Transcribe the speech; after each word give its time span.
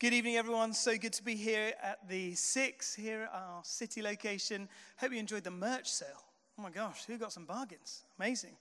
Good 0.00 0.12
evening, 0.12 0.36
everyone. 0.36 0.74
So 0.74 0.96
good 0.96 1.12
to 1.14 1.24
be 1.24 1.34
here 1.34 1.72
at 1.82 2.08
the 2.08 2.32
Six, 2.36 2.94
here 2.94 3.22
at 3.22 3.32
our 3.34 3.62
city 3.64 4.00
location. 4.00 4.68
Hope 4.96 5.10
you 5.10 5.18
enjoyed 5.18 5.42
the 5.42 5.50
merch 5.50 5.90
sale. 5.90 6.22
Oh 6.56 6.62
my 6.62 6.70
gosh, 6.70 7.04
who 7.06 7.18
got 7.18 7.32
some 7.32 7.46
bargains? 7.46 8.04
Amazing. 8.16 8.52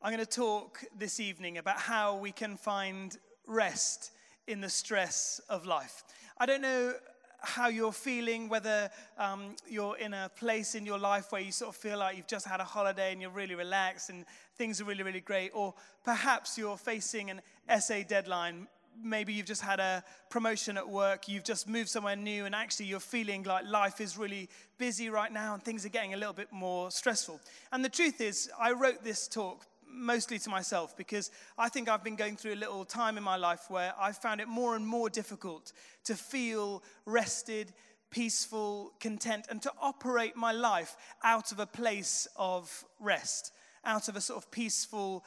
I'm 0.00 0.12
going 0.12 0.24
to 0.24 0.30
talk 0.30 0.84
this 0.96 1.18
evening 1.18 1.58
about 1.58 1.80
how 1.80 2.14
we 2.14 2.30
can 2.30 2.56
find 2.56 3.18
rest 3.48 4.12
in 4.46 4.60
the 4.60 4.68
stress 4.68 5.40
of 5.48 5.66
life. 5.66 6.04
I 6.38 6.46
don't 6.46 6.62
know 6.62 6.94
how 7.40 7.66
you're 7.66 7.90
feeling, 7.90 8.48
whether 8.48 8.88
um, 9.18 9.56
you're 9.68 9.96
in 9.96 10.14
a 10.14 10.30
place 10.36 10.76
in 10.76 10.86
your 10.86 11.00
life 11.00 11.32
where 11.32 11.42
you 11.42 11.50
sort 11.50 11.70
of 11.70 11.76
feel 11.76 11.98
like 11.98 12.16
you've 12.16 12.28
just 12.28 12.46
had 12.46 12.60
a 12.60 12.64
holiday 12.64 13.10
and 13.10 13.20
you're 13.20 13.30
really 13.32 13.56
relaxed 13.56 14.08
and 14.08 14.24
things 14.56 14.80
are 14.80 14.84
really, 14.84 15.02
really 15.02 15.20
great, 15.20 15.50
or 15.52 15.74
perhaps 16.04 16.56
you're 16.56 16.76
facing 16.76 17.28
an 17.28 17.40
essay 17.68 18.04
deadline 18.08 18.68
maybe 19.02 19.32
you've 19.32 19.46
just 19.46 19.62
had 19.62 19.80
a 19.80 20.02
promotion 20.30 20.76
at 20.76 20.88
work, 20.88 21.28
you've 21.28 21.44
just 21.44 21.68
moved 21.68 21.88
somewhere 21.88 22.16
new, 22.16 22.44
and 22.44 22.54
actually 22.54 22.86
you're 22.86 23.00
feeling 23.00 23.42
like 23.42 23.64
life 23.66 24.00
is 24.00 24.16
really 24.18 24.48
busy 24.78 25.08
right 25.08 25.32
now 25.32 25.54
and 25.54 25.62
things 25.62 25.84
are 25.84 25.90
getting 25.90 26.14
a 26.14 26.16
little 26.16 26.32
bit 26.32 26.52
more 26.52 26.90
stressful. 26.90 27.40
And 27.72 27.84
the 27.84 27.88
truth 27.88 28.20
is, 28.20 28.50
I 28.58 28.72
wrote 28.72 29.02
this 29.02 29.28
talk 29.28 29.66
mostly 29.88 30.38
to 30.38 30.50
myself 30.50 30.96
because 30.96 31.30
I 31.56 31.68
think 31.68 31.88
I've 31.88 32.04
been 32.04 32.16
going 32.16 32.36
through 32.36 32.54
a 32.54 32.56
little 32.56 32.84
time 32.84 33.16
in 33.16 33.24
my 33.24 33.36
life 33.36 33.64
where 33.68 33.94
I 33.98 34.12
found 34.12 34.40
it 34.40 34.48
more 34.48 34.76
and 34.76 34.86
more 34.86 35.08
difficult 35.08 35.72
to 36.04 36.14
feel 36.14 36.82
rested, 37.06 37.72
peaceful, 38.10 38.92
content, 39.00 39.46
and 39.50 39.62
to 39.62 39.72
operate 39.80 40.36
my 40.36 40.52
life 40.52 40.96
out 41.22 41.52
of 41.52 41.60
a 41.60 41.66
place 41.66 42.28
of 42.36 42.84
rest, 43.00 43.52
out 43.84 44.08
of 44.08 44.16
a 44.16 44.20
sort 44.20 44.42
of 44.42 44.50
peaceful, 44.50 45.24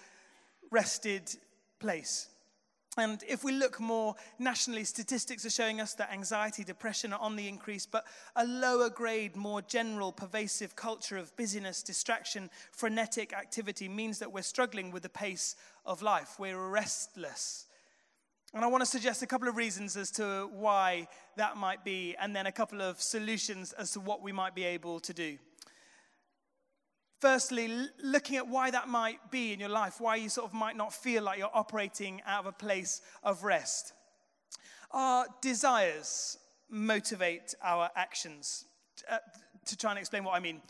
rested 0.71 1.35
place. 1.79 2.27
And 2.97 3.23
if 3.27 3.43
we 3.43 3.51
look 3.51 3.79
more 3.79 4.15
nationally, 4.39 4.83
statistics 4.83 5.45
are 5.45 5.51
showing 5.51 5.79
us 5.79 5.93
that 5.93 6.11
anxiety, 6.11 6.63
depression 6.63 7.13
are 7.13 7.19
on 7.19 7.35
the 7.35 7.47
increase, 7.47 7.85
but 7.85 8.05
a 8.35 8.45
lower 8.45 8.89
grade, 8.89 9.35
more 9.35 9.61
general, 9.61 10.11
pervasive 10.11 10.75
culture 10.75 11.15
of 11.15 11.35
busyness, 11.37 11.83
distraction, 11.83 12.49
frenetic 12.71 13.31
activity 13.31 13.87
means 13.87 14.19
that 14.19 14.31
we're 14.31 14.41
struggling 14.41 14.91
with 14.91 15.03
the 15.03 15.09
pace 15.09 15.55
of 15.85 16.01
life. 16.01 16.39
We're 16.39 16.69
restless. 16.69 17.67
And 18.53 18.65
I 18.65 18.67
want 18.67 18.81
to 18.81 18.89
suggest 18.89 19.21
a 19.21 19.27
couple 19.27 19.47
of 19.47 19.55
reasons 19.55 19.95
as 19.95 20.09
to 20.11 20.49
why 20.51 21.07
that 21.37 21.57
might 21.57 21.85
be, 21.85 22.15
and 22.19 22.35
then 22.35 22.47
a 22.47 22.51
couple 22.51 22.81
of 22.81 22.99
solutions 22.99 23.71
as 23.73 23.91
to 23.91 23.99
what 23.99 24.23
we 24.23 24.31
might 24.31 24.55
be 24.55 24.63
able 24.63 24.99
to 25.01 25.13
do. 25.13 25.37
Firstly, 27.19 27.89
looking 28.01 28.37
at 28.37 28.47
why 28.47 28.71
that 28.71 28.87
might 28.87 29.29
be 29.29 29.51
in 29.51 29.59
your 29.59 29.69
life, 29.69 29.99
why 29.99 30.15
you 30.15 30.29
sort 30.29 30.47
of 30.47 30.53
might 30.53 30.77
not 30.77 30.93
feel 30.93 31.21
like 31.21 31.37
you're 31.37 31.49
operating 31.53 32.21
out 32.25 32.41
of 32.41 32.45
a 32.45 32.51
place 32.53 33.01
of 33.23 33.43
rest. 33.43 33.91
Our 34.91 35.25
desires 35.41 36.37
motivate 36.69 37.55
our 37.61 37.89
actions. 37.95 38.65
Uh, 39.09 39.17
to 39.65 39.77
try 39.77 39.91
and 39.91 39.99
explain 39.99 40.23
what 40.23 40.33
I 40.33 40.39
mean, 40.39 40.61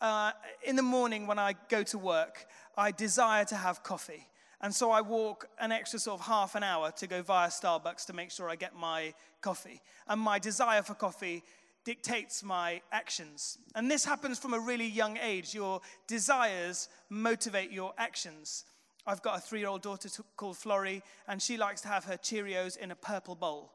uh, 0.00 0.32
in 0.64 0.76
the 0.76 0.82
morning 0.82 1.26
when 1.26 1.38
I 1.38 1.54
go 1.68 1.82
to 1.84 1.98
work, 1.98 2.46
I 2.76 2.90
desire 2.90 3.44
to 3.44 3.56
have 3.56 3.82
coffee. 3.82 4.26
And 4.60 4.74
so 4.74 4.90
I 4.90 5.02
walk 5.02 5.46
an 5.60 5.72
extra 5.72 5.98
sort 5.98 6.20
of 6.20 6.26
half 6.26 6.54
an 6.54 6.62
hour 6.62 6.90
to 6.92 7.06
go 7.06 7.22
via 7.22 7.48
Starbucks 7.48 8.06
to 8.06 8.12
make 8.12 8.30
sure 8.30 8.48
I 8.48 8.56
get 8.56 8.74
my 8.74 9.12
coffee. 9.40 9.82
And 10.08 10.20
my 10.20 10.38
desire 10.38 10.82
for 10.82 10.94
coffee 10.94 11.44
dictates 11.88 12.42
my 12.42 12.82
actions. 12.92 13.56
And 13.74 13.90
this 13.90 14.04
happens 14.04 14.38
from 14.38 14.52
a 14.52 14.60
really 14.60 14.86
young 14.86 15.16
age. 15.16 15.54
Your 15.54 15.80
desires 16.06 16.90
motivate 17.08 17.70
your 17.70 17.94
actions. 17.96 18.66
I've 19.06 19.22
got 19.22 19.38
a 19.38 19.40
three 19.40 19.60
year 19.60 19.70
old 19.70 19.80
daughter 19.80 20.10
called 20.36 20.58
Florrie, 20.58 21.02
and 21.28 21.40
she 21.40 21.56
likes 21.56 21.80
to 21.80 21.88
have 21.88 22.04
her 22.04 22.18
Cheerios 22.18 22.76
in 22.76 22.90
a 22.90 22.94
purple 22.94 23.34
bowl. 23.34 23.72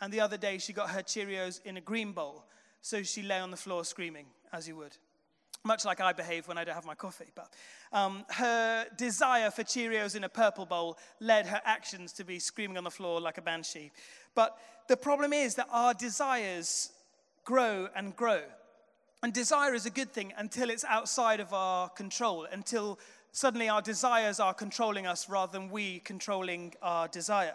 And 0.00 0.12
the 0.12 0.20
other 0.20 0.36
day, 0.36 0.58
she 0.58 0.72
got 0.72 0.90
her 0.90 1.02
Cheerios 1.02 1.60
in 1.64 1.76
a 1.76 1.80
green 1.80 2.12
bowl. 2.12 2.44
So 2.82 3.02
she 3.02 3.22
lay 3.22 3.40
on 3.40 3.50
the 3.50 3.56
floor 3.56 3.84
screaming, 3.84 4.26
as 4.52 4.68
you 4.68 4.76
would. 4.76 4.96
Much 5.64 5.84
like 5.84 6.00
I 6.00 6.12
behave 6.12 6.46
when 6.46 6.58
I 6.58 6.62
don't 6.62 6.76
have 6.76 6.86
my 6.86 6.94
coffee. 6.94 7.32
But 7.34 7.52
um, 7.92 8.24
her 8.28 8.86
desire 8.96 9.50
for 9.50 9.64
Cheerios 9.64 10.14
in 10.14 10.22
a 10.22 10.28
purple 10.28 10.66
bowl 10.66 10.98
led 11.18 11.48
her 11.48 11.60
actions 11.64 12.12
to 12.12 12.24
be 12.24 12.38
screaming 12.38 12.78
on 12.78 12.84
the 12.84 12.92
floor 12.92 13.20
like 13.20 13.38
a 13.38 13.42
banshee. 13.42 13.90
But 14.36 14.56
the 14.86 14.96
problem 14.96 15.32
is 15.32 15.56
that 15.56 15.66
our 15.72 15.94
desires 15.94 16.92
grow 17.46 17.88
and 17.96 18.14
grow. 18.14 18.42
And 19.22 19.32
desire 19.32 19.72
is 19.72 19.86
a 19.86 19.90
good 19.90 20.12
thing 20.12 20.34
until 20.36 20.68
it's 20.68 20.84
outside 20.84 21.40
of 21.40 21.54
our 21.54 21.88
control, 21.88 22.46
until 22.52 22.98
suddenly 23.32 23.70
our 23.70 23.80
desires 23.80 24.38
are 24.38 24.52
controlling 24.52 25.06
us 25.06 25.30
rather 25.30 25.52
than 25.52 25.70
we 25.70 26.00
controlling 26.00 26.74
our 26.82 27.08
desire. 27.08 27.54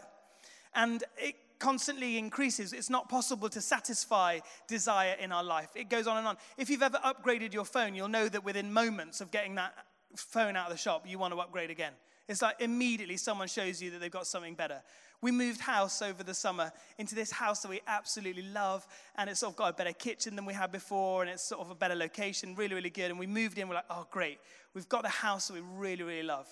And 0.74 1.04
it 1.18 1.36
constantly 1.60 2.18
increases. 2.18 2.74
It's 2.74 2.90
not 2.90 3.10
possible 3.10 3.48
to 3.50 3.62
satisfy 3.62 4.40
desire 4.68 5.16
in 5.20 5.32
our 5.32 5.44
life. 5.44 5.70
It 5.76 5.90
goes 5.90 6.08
on 6.08 6.18
and 6.18 6.28
on. 6.28 6.38
If 6.58 6.70
you've 6.70 6.82
ever 6.82 6.98
upgraded 7.06 7.54
your 7.54 7.66
phone, 7.66 7.94
you'll 7.94 8.08
know 8.08 8.28
that 8.28 8.44
within 8.44 8.74
moments 8.74 9.22
of 9.22 9.30
getting 9.30 9.56
that 9.56 9.74
phone 10.16 10.56
out 10.56 10.66
of 10.68 10.72
the 10.72 10.78
shop, 10.78 11.06
you 11.08 11.20
want 11.20 11.34
to 11.34 11.40
upgrade 11.40 11.70
again. 11.70 11.94
It's 12.28 12.42
like 12.42 12.62
immediately 12.62 13.18
someone 13.18 13.48
shows 13.48 13.82
you 13.82 13.92
that 13.92 14.00
they've 14.00 14.10
got 14.10 14.26
something 14.26 14.56
better. 14.56 14.82
We 15.22 15.32
moved 15.32 15.62
house 15.62 16.02
over 16.02 16.24
the 16.24 16.34
summer 16.34 16.72
into 16.98 17.14
this 17.14 17.32
house 17.32 17.62
that 17.62 17.70
we 17.70 17.82
absolutely 17.88 18.44
love, 18.44 18.88
and 19.16 19.30
it's 19.30 19.40
sort 19.40 19.54
of 19.54 19.58
got 19.58 19.70
a 19.70 19.74
better 19.74 19.94
kitchen 19.94 20.36
than 20.36 20.46
we 20.46 20.54
had 20.54 20.72
before, 20.72 21.22
and 21.22 21.30
it's 21.30 21.44
sort 21.44 21.62
of 21.62 21.70
a 21.70 21.76
better 21.76 21.96
location, 21.96 22.56
really, 22.56 22.74
really 22.74 22.90
good. 22.90 23.12
And 23.12 23.20
we 23.20 23.28
moved 23.28 23.58
in, 23.58 23.68
we're 23.70 23.76
like, 23.76 23.86
oh, 23.90 24.08
great. 24.10 24.40
We've 24.74 24.90
got 24.90 25.04
the 25.04 25.10
house 25.10 25.48
that 25.48 25.54
we 25.54 25.62
really, 25.62 26.04
really 26.04 26.24
love 26.24 26.48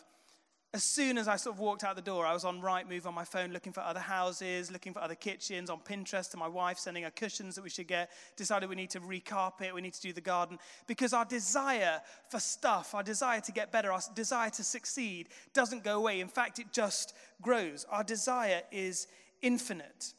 as 0.72 0.84
soon 0.84 1.18
as 1.18 1.28
I 1.28 1.36
sort 1.36 1.56
of 1.56 1.60
walked 1.60 1.84
out 1.84 1.96
the 1.96 2.02
door, 2.02 2.28
I 2.28 2.34
was 2.34 2.46
on 2.46 2.62
Rightmove 2.62 3.08
on 3.08 3.16
my 3.16 3.24
phone 3.24 3.52
looking 3.52 3.74
for 3.74 3.80
other 3.80 4.00
houses, 4.00 4.72
looking 4.72 4.94
for 4.94 5.00
other 5.00 5.16
kitchens, 5.16 5.68
on 5.68 5.80
Pinterest 5.80 6.30
to 6.32 6.38
my 6.38 6.48
wife, 6.48 6.78
sending 6.78 7.04
her 7.04 7.10
cushions 7.10 7.56
that 7.56 7.64
we 7.64 7.72
should 7.72 7.88
get. 7.88 8.12
Decided 8.36 8.70
we 8.70 8.76
need 8.76 8.92
to 8.92 9.00
recarpet, 9.00 9.74
we 9.74 9.82
need 9.82 9.94
to 9.94 10.02
do 10.02 10.14
the 10.14 10.22
garden. 10.22 10.60
Because 10.86 11.12
our 11.12 11.26
desire 11.26 12.02
for 12.30 12.40
stuff, 12.40 12.94
our 12.94 13.02
desire 13.02 13.42
to 13.42 13.52
get 13.52 13.72
better, 13.72 13.92
our 13.92 14.02
desire 14.14 14.52
to 14.52 14.64
succeed 14.64 15.30
doesn't 15.54 15.84
go 15.84 15.98
away. 15.98 16.20
In 16.20 16.28
fact, 16.28 16.60
it 16.60 16.72
just 16.72 17.16
grows. 17.42 17.88
Our 17.90 18.04
desire 18.04 18.62
is 18.72 19.08
infinite. 19.42 20.14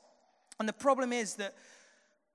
And 0.59 0.69
the 0.69 0.73
problem 0.73 1.13
is 1.13 1.37
that 1.37 1.55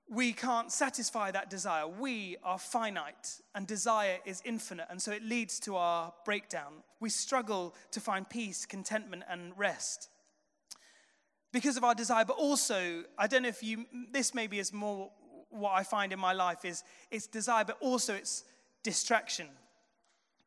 we 0.08 0.32
can't 0.32 0.70
satisfy 0.70 1.30
that 1.32 1.50
desire. 1.50 1.86
We 1.86 2.36
are 2.44 2.58
finite, 2.58 3.40
and 3.54 3.66
desire 3.66 4.18
is 4.24 4.42
infinite, 4.44 4.86
and 4.88 5.00
so 5.00 5.12
it 5.12 5.22
leads 5.22 5.58
to 5.60 5.76
our 5.76 6.12
breakdown. 6.24 6.74
We 7.00 7.10
struggle 7.10 7.74
to 7.90 8.00
find 8.00 8.28
peace, 8.28 8.66
contentment, 8.66 9.24
and 9.28 9.52
rest 9.56 10.08
because 11.56 11.78
of 11.78 11.84
our 11.84 11.94
desire, 11.94 12.24
but 12.26 12.36
also, 12.36 13.04
I 13.16 13.26
don't 13.26 13.42
know 13.42 13.48
if 13.48 13.62
you, 13.62 13.86
this 14.12 14.34
maybe 14.34 14.58
is 14.58 14.74
more 14.74 15.10
what 15.48 15.72
I 15.72 15.84
find 15.84 16.12
in 16.12 16.18
my 16.18 16.34
life 16.34 16.66
is 16.66 16.84
it's 17.10 17.26
desire, 17.26 17.64
but 17.64 17.78
also 17.80 18.12
it's 18.12 18.44
distraction. 18.82 19.46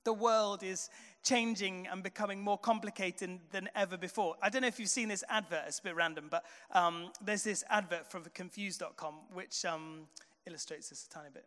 The 0.03 0.13
world 0.13 0.61
is 0.61 0.89
changing 1.23 1.87
and 1.91 2.01
becoming 2.03 2.41
more 2.41 2.57
complicated 2.57 3.39
than 3.51 3.69
ever 3.75 3.97
before. 3.97 4.35
I 4.41 4.49
don't 4.49 4.61
know 4.61 4.67
if 4.67 4.79
you've 4.79 4.89
seen 4.89 5.09
this 5.09 5.23
advert, 5.29 5.63
it's 5.67 5.79
a 5.79 5.83
bit 5.83 5.95
random, 5.95 6.27
but 6.29 6.45
um, 6.71 7.11
there's 7.23 7.43
this 7.43 7.63
advert 7.69 8.09
from 8.09 8.23
confused.com 8.33 9.15
which 9.33 9.65
um, 9.65 10.07
illustrates 10.45 10.89
this 10.89 11.05
a 11.05 11.09
tiny 11.09 11.29
bit. 11.33 11.45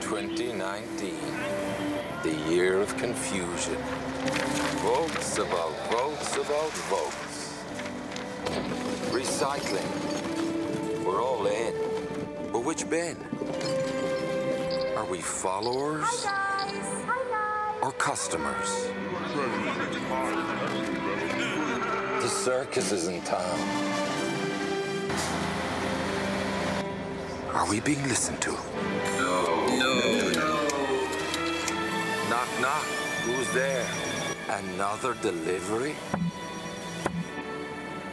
2019, 0.00 1.14
the 2.22 2.50
year 2.50 2.80
of 2.80 2.96
confusion. 2.96 3.76
Votes 4.80 5.38
about 5.38 5.72
votes 5.90 6.36
about 6.36 6.70
votes. 6.90 7.64
Recycling. 9.10 11.04
We're 11.04 11.22
all 11.22 11.46
in. 11.46 11.74
But 12.52 12.64
which 12.64 12.88
bin? 12.88 13.16
Are 14.96 15.04
we 15.04 15.20
followers? 15.20 16.04
Hi 16.24 16.66
guys. 16.70 17.04
Hi 17.06 17.22
guys. 17.28 17.82
Or 17.82 17.90
customers? 17.92 18.86
The 22.22 22.28
circus 22.28 22.92
is 22.92 23.08
in 23.08 23.20
town. 23.22 23.58
Are 27.52 27.68
we 27.68 27.80
being 27.80 28.02
listened 28.04 28.40
to? 28.42 28.52
No. 28.52 29.66
No. 29.78 30.00
No. 30.30 30.68
Knock, 32.30 32.48
knock. 32.60 32.84
Who's 33.24 33.52
there? 33.52 33.86
Another 34.48 35.14
delivery? 35.22 35.96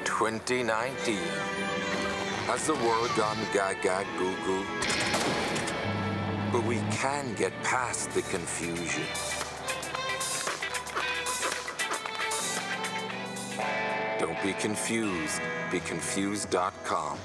2019. 0.03 1.17
Has 2.47 2.65
the 2.65 2.73
world 2.73 3.11
gone 3.15 3.37
gaga 3.53 4.03
goo 4.17 4.35
goo? 4.45 5.50
But 6.51 6.65
we 6.65 6.77
can 6.91 7.33
get 7.35 7.53
past 7.63 8.11
the 8.11 8.21
confusion. 8.23 9.03
Don't 14.19 14.41
be 14.43 14.53
confused. 14.53 15.41
Be 15.71 15.79
confused.com. 15.79 17.17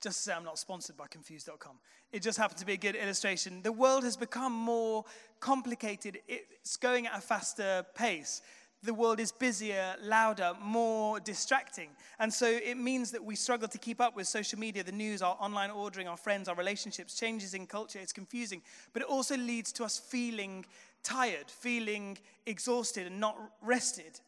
Just 0.00 0.16
to 0.16 0.22
say, 0.22 0.32
I'm 0.32 0.44
not 0.44 0.58
sponsored 0.58 0.96
by 0.96 1.06
Confused.com. 1.08 1.76
It 2.10 2.22
just 2.22 2.38
happened 2.38 2.58
to 2.58 2.66
be 2.66 2.72
a 2.72 2.78
good 2.78 2.96
illustration. 2.96 3.60
The 3.62 3.70
world 3.70 4.02
has 4.04 4.16
become 4.16 4.52
more 4.52 5.04
complicated, 5.40 6.20
it's 6.26 6.76
going 6.76 7.06
at 7.06 7.18
a 7.18 7.20
faster 7.20 7.84
pace. 7.94 8.40
The 8.82 8.94
world 8.94 9.20
is 9.20 9.30
busier, 9.30 9.94
louder, 10.02 10.52
more 10.62 11.20
distracting. 11.20 11.90
And 12.18 12.32
so 12.32 12.46
it 12.46 12.76
means 12.76 13.10
that 13.10 13.22
we 13.22 13.36
struggle 13.36 13.68
to 13.68 13.78
keep 13.78 14.00
up 14.00 14.16
with 14.16 14.26
social 14.26 14.58
media, 14.58 14.82
the 14.82 14.92
news, 14.92 15.20
our 15.20 15.36
online 15.38 15.70
ordering, 15.70 16.08
our 16.08 16.16
friends, 16.16 16.48
our 16.48 16.54
relationships, 16.54 17.18
changes 17.18 17.52
in 17.52 17.66
culture. 17.66 17.98
It's 17.98 18.12
confusing. 18.12 18.62
But 18.92 19.02
it 19.02 19.08
also 19.08 19.36
leads 19.36 19.70
to 19.72 19.84
us 19.84 19.98
feeling 19.98 20.64
tired, 21.02 21.50
feeling 21.50 22.16
exhausted, 22.46 23.06
and 23.06 23.20
not 23.20 23.36
rested. 23.60 24.20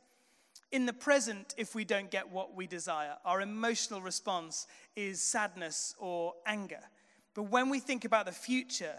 In 0.70 0.86
the 0.86 0.92
present, 0.92 1.54
if 1.56 1.74
we 1.74 1.84
don't 1.84 2.10
get 2.10 2.30
what 2.30 2.54
we 2.54 2.66
desire, 2.66 3.16
our 3.24 3.40
emotional 3.40 4.02
response 4.02 4.66
is 4.96 5.22
sadness 5.22 5.94
or 5.98 6.34
anger. 6.46 6.80
But 7.34 7.44
when 7.44 7.70
we 7.70 7.78
think 7.78 8.04
about 8.04 8.26
the 8.26 8.32
future 8.32 8.96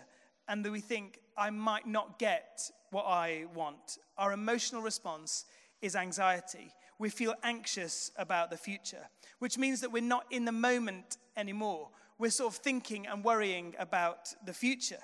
and 0.47 0.65
we 0.71 0.79
think, 0.79 1.19
I 1.37 1.49
might 1.49 1.87
not 1.87 2.19
get 2.19 2.71
what 2.91 3.05
I 3.05 3.45
want. 3.53 3.97
Our 4.17 4.33
emotional 4.33 4.81
response 4.81 5.45
is 5.81 5.95
anxiety. 5.95 6.71
We 6.99 7.09
feel 7.09 7.35
anxious 7.43 8.11
about 8.17 8.49
the 8.49 8.57
future, 8.57 9.09
which 9.39 9.57
means 9.57 9.81
that 9.81 9.91
we're 9.91 10.01
not 10.01 10.25
in 10.31 10.45
the 10.45 10.51
moment 10.51 11.17
anymore. 11.35 11.89
We're 12.19 12.29
sort 12.29 12.53
of 12.53 12.59
thinking 12.59 13.07
and 13.07 13.23
worrying 13.23 13.75
about 13.79 14.33
the 14.45 14.53
future. 14.53 14.99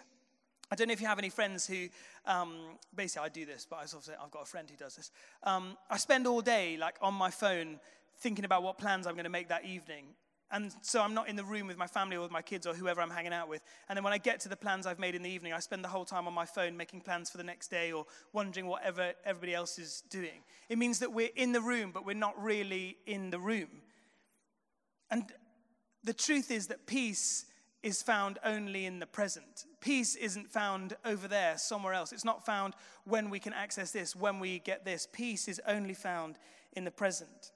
I 0.72 0.76
don't 0.76 0.88
know 0.88 0.94
if 0.94 1.02
you 1.02 1.08
have 1.08 1.18
any 1.18 1.30
friends 1.30 1.66
who, 1.66 1.88
um, 2.26 2.56
basically, 2.96 3.26
I 3.26 3.30
do 3.30 3.46
this, 3.46 3.66
but 3.68 3.78
I 3.78 3.86
sort 3.86 4.04
of 4.04 4.06
say 4.06 4.14
I've 4.24 4.30
got 4.30 4.44
a 4.44 4.46
friend 4.46 4.70
who 4.70 4.78
does 4.78 4.96
this. 4.96 5.12
Um, 5.44 5.76
I 5.90 5.98
spend 5.98 6.28
all 6.28 6.42
day, 6.42 6.78
like, 6.78 6.96
on 7.02 7.16
my 7.16 7.32
phone 7.32 7.80
thinking 8.20 8.46
about 8.46 8.62
what 8.62 8.78
plans 8.78 9.08
I'm 9.08 9.16
going 9.16 9.24
to 9.24 9.32
make 9.32 9.50
that 9.50 9.66
evening. 9.66 10.06
And 10.52 10.74
so 10.82 11.02
I'm 11.02 11.14
not 11.14 11.30
in 11.30 11.36
the 11.36 11.44
room 11.44 11.68
with 11.68 11.78
my 11.78 11.86
family 11.86 12.16
or 12.16 12.22
with 12.22 12.32
my 12.32 12.42
kids 12.42 12.66
or 12.66 12.74
whoever 12.74 13.02
I'm 13.02 13.12
hanging 13.12 13.34
out 13.34 13.48
with. 13.48 13.62
And 13.88 13.96
then 13.96 14.04
when 14.04 14.14
I 14.14 14.18
get 14.18 14.40
to 14.42 14.50
the 14.50 14.56
plans 14.56 14.88
I've 14.88 14.98
made 14.98 15.14
in 15.14 15.22
the 15.22 15.30
evening, 15.30 15.54
I 15.54 15.60
spend 15.60 15.84
the 15.84 15.90
whole 15.90 16.06
time 16.06 16.28
on 16.28 16.34
my 16.34 16.46
phone 16.46 16.76
making 16.76 17.02
plans 17.02 17.30
for 17.30 17.38
the 17.38 17.44
next 17.44 17.68
day 17.68 17.92
or 17.92 18.06
wondering 18.34 18.66
whatever 18.66 19.14
everybody 19.26 19.54
else 19.54 19.78
is 19.78 20.04
doing. 20.10 20.44
It 20.68 20.80
means 20.80 21.00
that 21.00 21.14
we're 21.14 21.30
in 21.36 21.52
the 21.52 21.62
room, 21.62 21.92
but 21.94 22.04
we're 22.04 22.14
not 22.14 22.42
really 22.42 22.98
in 23.06 23.30
the 23.30 23.40
room. 23.40 23.70
And 25.12 25.26
the 26.04 26.14
truth 26.14 26.50
is 26.50 26.68
that 26.68 26.88
peace 26.88 27.46
is 27.84 28.02
found 28.02 28.40
only 28.44 28.86
in 28.86 29.00
the 29.00 29.06
present. 29.06 29.66
Peace 29.82 30.16
isn't 30.16 30.52
found 30.52 30.96
over 31.06 31.28
there, 31.28 31.58
somewhere 31.58 31.94
else. 31.94 32.12
It's 32.12 32.26
not 32.26 32.46
found 32.46 32.74
when 33.06 33.30
we 33.30 33.40
can 33.40 33.54
access 33.54 33.92
this, 33.92 34.16
when 34.16 34.40
we 34.40 34.60
get 34.60 34.84
this. 34.84 35.08
Peace 35.12 35.48
is 35.48 35.62
only 35.68 35.94
found 35.94 36.38
in 36.74 36.84
the 36.84 36.92
present. 36.92 37.52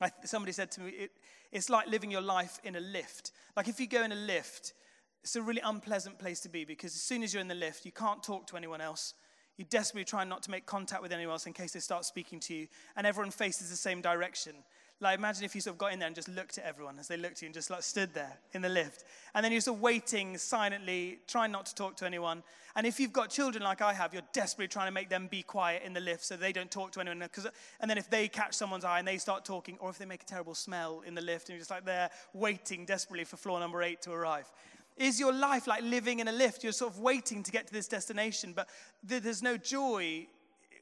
I, 0.00 0.10
somebody 0.24 0.52
said 0.52 0.70
to 0.72 0.82
me, 0.82 0.90
it, 0.90 1.10
it's 1.52 1.70
like 1.70 1.88
living 1.88 2.10
your 2.10 2.20
life 2.20 2.58
in 2.64 2.76
a 2.76 2.80
lift. 2.80 3.32
Like 3.56 3.68
if 3.68 3.80
you 3.80 3.86
go 3.86 4.02
in 4.02 4.12
a 4.12 4.16
lift, 4.16 4.74
it's 5.22 5.36
a 5.36 5.42
really 5.42 5.62
unpleasant 5.64 6.18
place 6.18 6.40
to 6.40 6.48
be 6.48 6.64
because 6.64 6.94
as 6.94 7.02
soon 7.02 7.22
as 7.22 7.32
you're 7.32 7.40
in 7.40 7.48
the 7.48 7.54
lift, 7.54 7.84
you 7.84 7.92
can't 7.92 8.22
talk 8.22 8.46
to 8.48 8.56
anyone 8.56 8.80
else. 8.80 9.14
You 9.56 9.64
desperately 9.64 10.04
try 10.04 10.22
not 10.24 10.42
to 10.44 10.50
make 10.50 10.66
contact 10.66 11.02
with 11.02 11.12
anyone 11.12 11.32
else 11.32 11.46
in 11.46 11.52
case 11.52 11.72
they 11.72 11.80
start 11.80 12.04
speaking 12.04 12.38
to 12.40 12.54
you, 12.54 12.68
and 12.96 13.06
everyone 13.06 13.32
faces 13.32 13.70
the 13.70 13.76
same 13.76 14.00
direction. 14.00 14.54
Like, 15.00 15.16
imagine 15.16 15.44
if 15.44 15.54
you 15.54 15.60
sort 15.60 15.74
of 15.74 15.78
got 15.78 15.92
in 15.92 16.00
there 16.00 16.08
and 16.08 16.16
just 16.16 16.28
looked 16.28 16.58
at 16.58 16.64
everyone 16.64 16.98
as 16.98 17.06
they 17.06 17.16
looked 17.16 17.34
at 17.34 17.42
you 17.42 17.46
and 17.46 17.54
just 17.54 17.70
like 17.70 17.84
stood 17.84 18.12
there 18.14 18.36
in 18.52 18.62
the 18.62 18.68
lift. 18.68 19.04
And 19.32 19.44
then 19.44 19.52
you're 19.52 19.60
sort 19.60 19.76
of 19.76 19.82
waiting 19.82 20.36
silently, 20.36 21.20
trying 21.28 21.52
not 21.52 21.66
to 21.66 21.74
talk 21.76 21.96
to 21.98 22.06
anyone. 22.06 22.42
And 22.74 22.84
if 22.84 22.98
you've 22.98 23.12
got 23.12 23.30
children 23.30 23.62
like 23.62 23.80
I 23.80 23.92
have, 23.92 24.12
you're 24.12 24.24
desperately 24.32 24.66
trying 24.66 24.88
to 24.88 24.92
make 24.92 25.08
them 25.08 25.28
be 25.30 25.42
quiet 25.42 25.84
in 25.84 25.92
the 25.92 26.00
lift 26.00 26.24
so 26.24 26.36
they 26.36 26.52
don't 26.52 26.70
talk 26.70 26.90
to 26.92 27.00
anyone. 27.00 27.28
Cause, 27.32 27.46
And 27.78 27.88
then 27.88 27.96
if 27.96 28.10
they 28.10 28.26
catch 28.26 28.54
someone's 28.54 28.84
eye 28.84 28.98
and 28.98 29.06
they 29.06 29.18
start 29.18 29.44
talking, 29.44 29.76
or 29.78 29.88
if 29.90 29.98
they 29.98 30.04
make 30.04 30.22
a 30.22 30.26
terrible 30.26 30.56
smell 30.56 31.02
in 31.06 31.14
the 31.14 31.22
lift 31.22 31.48
and 31.48 31.54
you're 31.54 31.60
just 31.60 31.70
like 31.70 31.84
there 31.84 32.10
waiting 32.34 32.84
desperately 32.84 33.24
for 33.24 33.36
floor 33.36 33.60
number 33.60 33.82
eight 33.82 34.02
to 34.02 34.10
arrive. 34.10 34.50
Is 34.96 35.20
your 35.20 35.32
life 35.32 35.68
like 35.68 35.84
living 35.84 36.18
in 36.18 36.26
a 36.26 36.32
lift? 36.32 36.64
You're 36.64 36.72
sort 36.72 36.92
of 36.92 36.98
waiting 36.98 37.44
to 37.44 37.52
get 37.52 37.68
to 37.68 37.72
this 37.72 37.86
destination, 37.86 38.52
but 38.52 38.68
there's 39.04 39.44
no 39.44 39.56
joy 39.56 40.26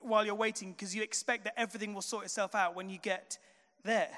while 0.01 0.25
you're 0.25 0.35
waiting 0.35 0.73
because 0.73 0.95
you 0.95 1.03
expect 1.03 1.45
that 1.45 1.59
everything 1.59 1.93
will 1.93 2.01
sort 2.01 2.25
itself 2.25 2.55
out 2.55 2.75
when 2.75 2.89
you 2.89 2.99
get 2.99 3.39
there. 3.87 4.11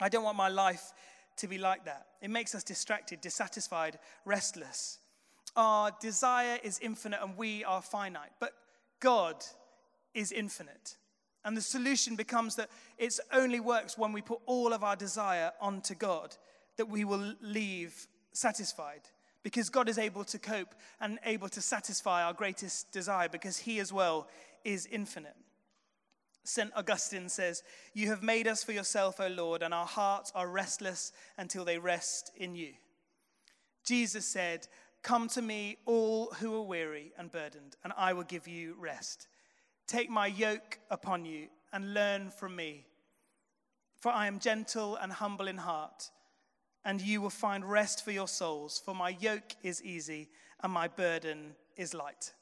I 0.00 0.08
don't 0.08 0.24
want 0.24 0.36
my 0.36 0.48
life 0.48 0.92
to 1.36 1.48
be 1.48 1.58
like 1.58 1.84
that. 1.86 2.06
It 2.20 2.30
makes 2.30 2.54
us 2.54 2.62
distracted, 2.62 3.20
dissatisfied, 3.20 3.98
restless. 4.24 4.98
Our 5.56 5.92
desire 6.00 6.58
is 6.62 6.78
infinite 6.80 7.20
and 7.22 7.36
we 7.36 7.64
are 7.64 7.80
finite, 7.82 8.32
but 8.40 8.52
God 9.00 9.36
is 10.14 10.32
infinite. 10.32 10.96
And 11.44 11.56
the 11.56 11.62
solution 11.62 12.16
becomes 12.16 12.56
that 12.56 12.70
it 12.98 13.18
only 13.32 13.60
works 13.60 13.98
when 13.98 14.12
we 14.12 14.22
put 14.22 14.40
all 14.46 14.72
of 14.72 14.84
our 14.84 14.96
desire 14.96 15.52
onto 15.60 15.94
God, 15.94 16.36
that 16.76 16.88
we 16.88 17.04
will 17.04 17.34
leave 17.40 18.06
satisfied. 18.32 19.00
Because 19.42 19.68
God 19.68 19.88
is 19.88 19.98
able 19.98 20.22
to 20.24 20.38
cope 20.38 20.74
and 21.00 21.18
able 21.24 21.48
to 21.48 21.60
satisfy 21.60 22.22
our 22.22 22.32
greatest 22.32 22.92
desire, 22.92 23.28
because 23.28 23.58
He 23.58 23.80
as 23.80 23.92
well 23.92 24.28
is 24.64 24.86
infinite. 24.86 25.34
St. 26.44 26.70
Augustine 26.74 27.28
says, 27.28 27.62
You 27.94 28.08
have 28.08 28.22
made 28.22 28.48
us 28.48 28.64
for 28.64 28.72
yourself, 28.72 29.20
O 29.20 29.28
Lord, 29.28 29.62
and 29.62 29.72
our 29.72 29.86
hearts 29.86 30.32
are 30.34 30.48
restless 30.48 31.12
until 31.38 31.64
they 31.64 31.78
rest 31.78 32.32
in 32.36 32.54
you. 32.54 32.72
Jesus 33.84 34.26
said, 34.26 34.66
Come 35.02 35.28
to 35.30 35.42
me, 35.42 35.78
all 35.86 36.32
who 36.38 36.54
are 36.54 36.62
weary 36.62 37.12
and 37.18 37.30
burdened, 37.30 37.76
and 37.84 37.92
I 37.96 38.12
will 38.12 38.24
give 38.24 38.46
you 38.46 38.76
rest. 38.78 39.26
Take 39.86 40.10
my 40.10 40.26
yoke 40.26 40.78
upon 40.90 41.24
you 41.24 41.48
and 41.72 41.94
learn 41.94 42.30
from 42.30 42.54
me. 42.56 42.86
For 44.00 44.10
I 44.10 44.26
am 44.26 44.38
gentle 44.38 44.96
and 44.96 45.12
humble 45.12 45.48
in 45.48 45.58
heart, 45.58 46.10
and 46.84 47.00
you 47.00 47.20
will 47.20 47.30
find 47.30 47.68
rest 47.68 48.04
for 48.04 48.10
your 48.10 48.28
souls. 48.28 48.80
For 48.84 48.94
my 48.94 49.10
yoke 49.20 49.54
is 49.62 49.82
easy 49.82 50.28
and 50.62 50.72
my 50.72 50.88
burden 50.88 51.54
is 51.76 51.94
light 51.94 52.32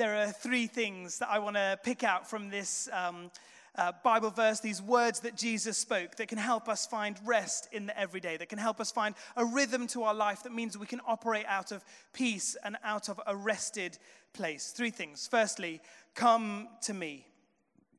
there 0.00 0.16
are 0.16 0.32
three 0.32 0.66
things 0.66 1.18
that 1.18 1.28
I 1.30 1.40
want 1.40 1.56
to 1.56 1.78
pick 1.84 2.02
out 2.04 2.26
from 2.26 2.48
this 2.48 2.88
um, 2.90 3.30
uh, 3.76 3.92
Bible 4.02 4.30
verse, 4.30 4.58
these 4.58 4.80
words 4.80 5.20
that 5.20 5.36
Jesus 5.36 5.76
spoke 5.76 6.16
that 6.16 6.26
can 6.26 6.38
help 6.38 6.70
us 6.70 6.86
find 6.86 7.18
rest 7.26 7.68
in 7.70 7.84
the 7.84 8.00
everyday, 8.00 8.38
that 8.38 8.48
can 8.48 8.58
help 8.58 8.80
us 8.80 8.90
find 8.90 9.14
a 9.36 9.44
rhythm 9.44 9.86
to 9.88 10.04
our 10.04 10.14
life 10.14 10.42
that 10.44 10.54
means 10.54 10.78
we 10.78 10.86
can 10.86 11.02
operate 11.06 11.44
out 11.46 11.70
of 11.70 11.84
peace 12.14 12.56
and 12.64 12.78
out 12.82 13.10
of 13.10 13.20
a 13.26 13.36
rested 13.36 13.98
place. 14.32 14.72
Three 14.74 14.88
things. 14.88 15.28
Firstly, 15.30 15.82
come 16.14 16.68
to 16.84 16.94
me. 16.94 17.26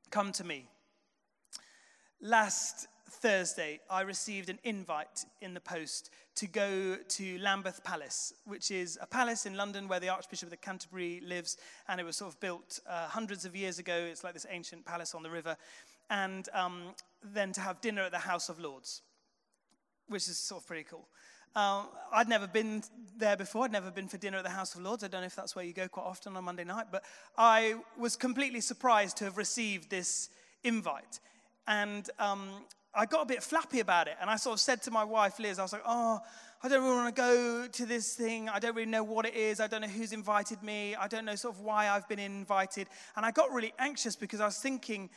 Come 0.09 0.31
to 0.31 0.44
me. 0.44 0.65
Last 2.19 2.88
Thursday, 3.12 3.80
I 3.90 4.02
received 4.02 4.50
an 4.50 4.58
invite 4.63 5.25
in 5.42 5.54
the 5.54 5.60
post 5.60 6.12
to 6.36 6.48
go 6.48 6.96
to 6.96 7.38
Lambeth 7.40 7.84
Palace, 7.84 8.34
which 8.46 8.72
is 8.72 8.98
a 9.02 9.06
palace 9.06 9.46
in 9.46 9.56
London 9.56 9.88
where 9.88 10.00
the 10.00 10.10
Archbishop 10.10 10.52
of 10.52 10.62
Canterbury 10.62 11.22
lives, 11.25 11.58
and 11.88 12.00
it 12.00 12.06
was 12.06 12.16
sort 12.18 12.34
of 12.34 12.40
built 12.40 12.80
uh, 12.90 13.08
hundreds 13.08 13.44
of 13.46 13.56
years 13.56 13.80
ago. 13.80 13.94
It's 13.94 14.24
like 14.24 14.34
this 14.34 14.46
ancient 14.50 14.86
palace 14.86 15.13
on 15.13 15.24
the 15.24 15.30
river. 15.30 15.58
And 16.10 16.48
um, 16.54 16.96
then 17.34 17.52
to 17.54 17.62
have 17.62 17.81
dinner 17.81 18.01
at 18.03 18.12
the 18.12 18.18
House 18.18 18.50
of 18.50 18.60
Lords, 18.60 19.01
which 20.08 20.27
is 20.27 20.38
sort 20.38 20.62
of 20.62 20.68
pretty 20.68 20.84
cool. 20.89 21.08
Um, 21.53 21.88
I'd 22.13 22.30
never 22.30 22.48
been 22.48 22.82
there 23.18 23.36
before. 23.36 23.65
I'd 23.65 23.72
never 23.74 23.91
been 23.91 24.08
for 24.08 24.18
dinner 24.18 24.38
at 24.38 24.44
the 24.44 24.50
House 24.50 24.74
of 24.74 24.82
Lords. 24.82 25.03
I 25.03 25.08
don't 25.08 25.22
know 25.22 25.27
if 25.27 25.36
that's 25.36 25.56
where 25.56 25.65
you 25.65 25.74
go 25.74 25.88
quite 25.89 26.06
often 26.06 26.38
on 26.38 26.46
Monday 26.46 26.63
night, 26.63 26.88
but 26.91 27.03
I 27.38 27.75
was 27.98 28.15
completely 28.15 28.62
surprised 28.62 29.18
to 29.18 29.25
have 29.25 29.38
received 29.38 29.89
this 29.89 30.30
invite. 30.63 31.20
And 31.68 32.10
um, 32.20 32.50
I 32.93 33.05
got 33.05 33.24
a 33.24 33.25
bit 33.25 33.41
flappy 33.41 33.79
about 33.79 34.07
it. 34.07 34.15
And 34.19 34.29
I 34.29 34.36
sort 34.36 34.53
of 34.53 34.60
said 34.60 34.81
to 34.83 34.91
my 34.91 35.03
wife, 35.03 35.39
Liz, 35.39 35.60
I 35.60 35.63
was 35.63 35.74
like, 35.74 35.83
oh, 35.86 36.19
I 36.63 36.67
don't 36.67 36.83
really 36.83 36.95
want 36.95 37.15
to 37.15 37.21
go 37.21 37.67
to 37.67 37.86
this 37.86 38.13
thing. 38.13 38.50
I 38.50 38.60
don't 38.60 38.75
really 38.75 38.91
know 38.91 39.03
what 39.03 39.25
it 39.25 39.33
is. 39.33 39.60
I 39.60 39.67
don't 39.67 39.81
know 39.81 39.88
who's 39.88 40.13
invited 40.13 40.62
me. 40.62 40.95
I 40.95 41.07
don't 41.07 41.25
know 41.25 41.36
sort 41.36 41.55
of 41.55 41.62
why 41.62 41.89
I've 41.89 42.07
been 42.07 42.19
invited. 42.19 42.88
And 43.15 43.25
I 43.25 43.31
got 43.31 43.51
really 43.51 43.74
anxious 43.79 44.15
because 44.15 44.41
I 44.41 44.45
was 44.45 44.57
thinking, 44.57 45.10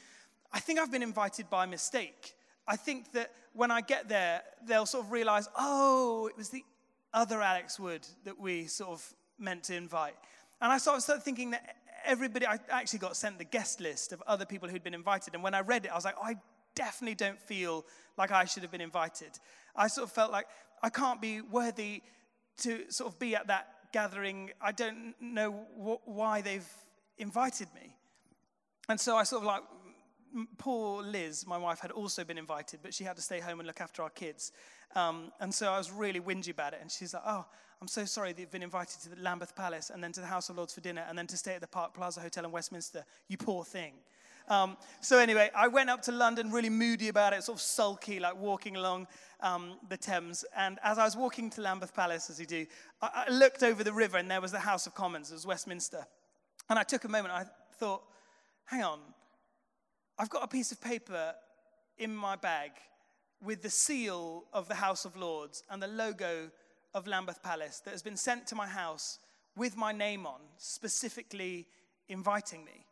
I 0.52 0.61
think 0.61 0.78
I've 0.78 0.93
been 0.93 1.02
invited 1.02 1.50
by 1.50 1.66
mistake. 1.66 2.35
I 2.66 2.76
think 2.76 3.12
that 3.12 3.33
when 3.52 3.71
I 3.71 3.81
get 3.81 4.09
there, 4.09 4.43
they'll 4.66 4.87
sort 4.87 5.04
of 5.04 5.12
realize, 5.12 5.49
oh, 5.59 6.28
it 6.28 6.37
was 6.37 6.49
the 6.49 6.64
other 7.12 7.43
Alex 7.43 7.78
Wood 7.78 8.07
that 8.25 8.38
we 8.38 8.66
sort 8.66 8.90
of 8.90 9.14
meant 9.38 9.64
to 9.64 9.75
invite. 9.75 10.14
And 10.61 10.73
I 10.73 10.78
sort 10.78 10.97
of 10.97 11.02
started 11.02 11.23
thinking 11.25 11.50
that 11.50 11.76
everybody, 12.07 12.47
I 12.47 12.59
actually 12.71 13.00
got 13.00 13.16
sent 13.16 13.38
the 13.38 13.45
guest 13.45 13.81
list 13.81 14.12
of 14.12 14.23
other 14.26 14.47
people 14.47 14.69
who'd 14.69 14.85
been 14.85 14.95
invited. 14.95 15.35
And 15.35 15.43
when 15.43 15.54
I 15.54 15.61
read 15.61 15.85
it, 15.85 15.93
I 15.93 15.95
was 15.95 16.04
like, 16.04 16.16
oh, 16.19 16.25
I 16.25 16.37
definitely 16.75 17.14
don't 17.14 17.40
feel 17.40 17.85
like 18.16 18.31
I 18.31 18.45
should 18.45 18.62
have 18.62 18.73
been 18.73 18.81
invited. 18.81 19.38
I 19.76 19.88
sort 19.88 20.09
of 20.09 20.12
felt 20.12 20.33
like 20.33 20.47
I 20.83 20.90
can't 20.90 21.21
be 21.21 21.40
worthy 21.40 22.02
to 22.59 22.90
sort 22.90 23.12
of 23.12 23.19
be 23.19 23.35
at 23.35 23.49
that 23.49 23.69
gathering. 23.93 24.50
I 24.61 24.73
don't 24.73 25.14
know 25.21 25.52
wh- 25.52 26.07
why 26.09 26.40
they've 26.40 26.69
invited 27.19 27.69
me. 27.75 27.97
And 28.88 29.00
so 29.00 29.16
I 29.16 29.25
sort 29.25 29.43
of 29.43 29.47
like, 29.47 29.62
poor 30.59 31.02
Liz, 31.02 31.47
my 31.47 31.57
wife, 31.57 31.81
had 31.81 31.90
also 31.90 32.25
been 32.25 32.38
invited, 32.38 32.81
but 32.83 32.93
she 32.93 33.04
had 33.04 33.16
to 33.16 33.23
stay 33.23 33.40
home 33.40 33.61
and 33.61 33.66
look 33.66 33.81
after 33.81 34.02
our 34.02 34.11
kids. 34.11 34.52
Um, 34.95 35.33
and 35.40 35.52
so 35.54 35.73
I 35.73 35.78
was 35.78 35.90
really 35.90 36.21
whingy 36.21 36.50
about 36.50 36.75
it. 36.75 36.81
And 36.83 36.90
she's 36.90 37.14
like, 37.14 37.23
oh, 37.26 37.47
I'm 37.81 37.88
so 37.88 38.04
sorry 38.04 38.33
that 38.33 38.40
you've 38.40 38.50
been 38.50 38.62
invited 38.62 39.00
to 39.02 39.11
the 39.11 39.23
Lambeth 39.23 39.54
Palace 39.54 39.90
and 39.90 40.02
then 40.02 40.12
to 40.12 40.21
the 40.21 40.26
House 40.26 40.49
of 40.49 40.57
Lords 40.57 40.75
for 40.75 40.81
dinner 40.81 41.04
and 41.09 41.16
then 41.16 41.26
to 41.28 41.37
stay 41.37 41.54
at 41.54 41.61
the 41.61 41.66
Park 41.66 41.95
Plaza 41.95 42.21
Hotel 42.21 42.45
in 42.45 42.52
Westminster. 42.52 43.04
You 43.28 43.37
poor 43.37 43.64
thing. 43.64 43.95
Um, 44.49 44.77
so 45.01 45.19
anyway, 45.19 45.51
I 45.55 45.69
went 45.69 45.89
up 45.89 46.03
to 46.03 46.13
London 46.13 46.51
really 46.51 46.69
moody 46.69 47.09
about 47.09 47.33
it, 47.33 47.43
sort 47.43 47.59
of 47.59 47.63
sulky, 47.63 48.21
like 48.21 48.37
walking 48.37 48.77
along 48.77 49.07
um, 49.41 49.79
the 49.89 49.97
Thames. 49.97 50.45
And 50.57 50.79
as 50.83 50.99
I 50.99 51.05
was 51.05 51.17
walking 51.17 51.51
to 51.51 51.61
Lambeth 51.61 51.95
Palace, 51.95 52.29
as 52.31 52.39
you 52.39 52.47
do, 52.47 52.67
I, 53.01 53.25
I 53.27 53.31
looked 53.33 53.63
over 53.63 53.83
the 53.83 53.93
river 53.93 54.19
and 54.19 54.31
there 54.31 54.41
was 54.41 54.53
the 54.53 54.59
House 54.59 54.87
of 54.87 54.95
Commons, 54.95 55.31
it 55.31 55.35
was 55.35 55.47
Westminster. 55.47 56.07
And 56.69 56.79
I 56.79 56.83
took 56.83 57.05
a 57.05 57.09
moment, 57.09 57.35
I 57.35 57.45
thought, 57.77 58.03
hang 58.67 58.83
on, 58.83 58.99
I've 60.19 60.31
got 60.31 60.45
a 60.45 60.49
piece 60.49 60.73
of 60.73 60.81
paper 60.81 61.35
in 61.99 62.15
my 62.15 62.37
bag 62.37 62.73
with 63.43 63.63
the 63.63 63.71
seal 63.71 64.45
of 64.53 64.69
the 64.69 64.75
House 64.75 65.05
of 65.05 65.17
Lords 65.17 65.63
and 65.71 65.83
the 65.83 65.89
logo 65.89 66.51
of 66.95 67.07
Lambeth 67.07 67.43
Palace 67.43 67.81
that 67.81 67.91
has 67.91 68.03
been 68.03 68.17
sent 68.17 68.47
to 68.49 68.55
my 68.55 68.67
house 68.67 69.19
with 69.57 69.77
my 69.77 69.93
name 69.93 70.27
on, 70.27 70.41
specifically 70.57 71.67
inviting 72.09 72.65
me. 72.65 72.87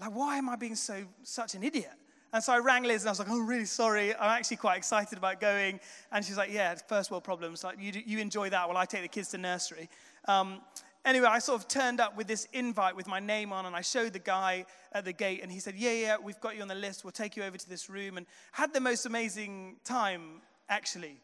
Like, 0.00 0.14
why 0.14 0.38
am 0.38 0.48
I 0.48 0.56
being 0.56 0.74
so 0.74 1.04
such 1.22 1.54
an 1.54 1.62
idiot? 1.62 1.92
And 2.32 2.42
so 2.42 2.52
I 2.52 2.58
rang 2.58 2.84
Liz 2.84 3.02
and 3.02 3.08
I 3.08 3.12
was 3.12 3.18
like, 3.18 3.28
oh, 3.30 3.40
really 3.40 3.64
sorry. 3.64 4.14
I'm 4.14 4.30
actually 4.30 4.58
quite 4.58 4.76
excited 4.76 5.18
about 5.18 5.40
going. 5.40 5.80
And 6.12 6.24
she's 6.24 6.36
like, 6.36 6.52
yeah, 6.52 6.74
first 6.88 7.10
world 7.10 7.24
problems. 7.24 7.64
Like, 7.64 7.76
you, 7.80 7.92
you 8.06 8.18
enjoy 8.18 8.50
that 8.50 8.68
while 8.68 8.76
I 8.76 8.84
take 8.84 9.02
the 9.02 9.08
kids 9.08 9.28
to 9.30 9.38
nursery. 9.38 9.88
Um, 10.26 10.60
anyway, 11.04 11.26
I 11.28 11.40
sort 11.40 11.60
of 11.60 11.66
turned 11.66 12.00
up 12.00 12.16
with 12.16 12.28
this 12.28 12.46
invite 12.52 12.94
with 12.94 13.08
my 13.08 13.18
name 13.18 13.52
on, 13.52 13.66
and 13.66 13.74
I 13.74 13.80
showed 13.80 14.12
the 14.12 14.20
guy 14.20 14.64
at 14.92 15.04
the 15.04 15.12
gate, 15.12 15.40
and 15.42 15.50
he 15.50 15.58
said, 15.58 15.74
Yeah, 15.74 15.92
yeah, 15.92 16.16
we've 16.22 16.40
got 16.40 16.54
you 16.54 16.62
on 16.62 16.68
the 16.68 16.74
list. 16.74 17.04
We'll 17.04 17.10
take 17.10 17.36
you 17.36 17.42
over 17.42 17.58
to 17.58 17.68
this 17.68 17.90
room. 17.90 18.16
And 18.16 18.26
had 18.52 18.72
the 18.72 18.80
most 18.80 19.06
amazing 19.06 19.76
time, 19.84 20.40
actually. 20.68 21.16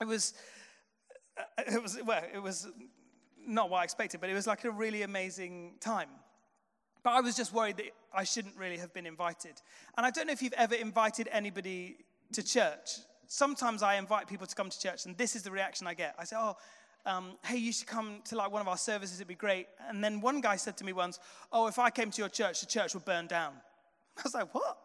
It 0.00 0.06
was, 0.06 0.34
uh, 1.36 1.62
it 1.72 1.82
was, 1.82 1.98
well, 2.04 2.22
it 2.32 2.42
was 2.42 2.68
not 3.44 3.68
what 3.68 3.80
I 3.80 3.84
expected, 3.84 4.20
but 4.20 4.30
it 4.30 4.34
was 4.34 4.46
like 4.46 4.64
a 4.64 4.70
really 4.70 5.02
amazing 5.02 5.72
time. 5.80 6.08
But 7.06 7.12
I 7.12 7.20
was 7.20 7.36
just 7.36 7.52
worried 7.52 7.76
that 7.76 7.92
I 8.12 8.24
shouldn't 8.24 8.56
really 8.56 8.78
have 8.78 8.92
been 8.92 9.06
invited. 9.06 9.52
And 9.96 10.04
I 10.04 10.10
don't 10.10 10.26
know 10.26 10.32
if 10.32 10.42
you've 10.42 10.52
ever 10.54 10.74
invited 10.74 11.28
anybody 11.30 11.98
to 12.32 12.42
church. 12.42 12.96
Sometimes 13.28 13.80
I 13.84 13.94
invite 13.94 14.26
people 14.26 14.44
to 14.44 14.54
come 14.56 14.70
to 14.70 14.80
church, 14.80 15.06
and 15.06 15.16
this 15.16 15.36
is 15.36 15.44
the 15.44 15.52
reaction 15.52 15.86
I 15.86 15.94
get. 15.94 16.16
I 16.18 16.24
say, 16.24 16.34
Oh, 16.36 16.56
um, 17.06 17.34
hey, 17.44 17.58
you 17.58 17.72
should 17.72 17.86
come 17.86 18.22
to 18.24 18.34
like 18.34 18.50
one 18.50 18.60
of 18.60 18.66
our 18.66 18.76
services, 18.76 19.18
it'd 19.18 19.28
be 19.28 19.36
great. 19.36 19.68
And 19.88 20.02
then 20.02 20.20
one 20.20 20.40
guy 20.40 20.56
said 20.56 20.76
to 20.78 20.84
me 20.84 20.92
once, 20.92 21.20
Oh, 21.52 21.68
if 21.68 21.78
I 21.78 21.90
came 21.90 22.10
to 22.10 22.20
your 22.20 22.28
church, 22.28 22.58
the 22.58 22.66
church 22.66 22.92
would 22.94 23.04
burn 23.04 23.28
down. 23.28 23.52
I 24.18 24.22
was 24.24 24.34
like, 24.34 24.52
What? 24.52 24.76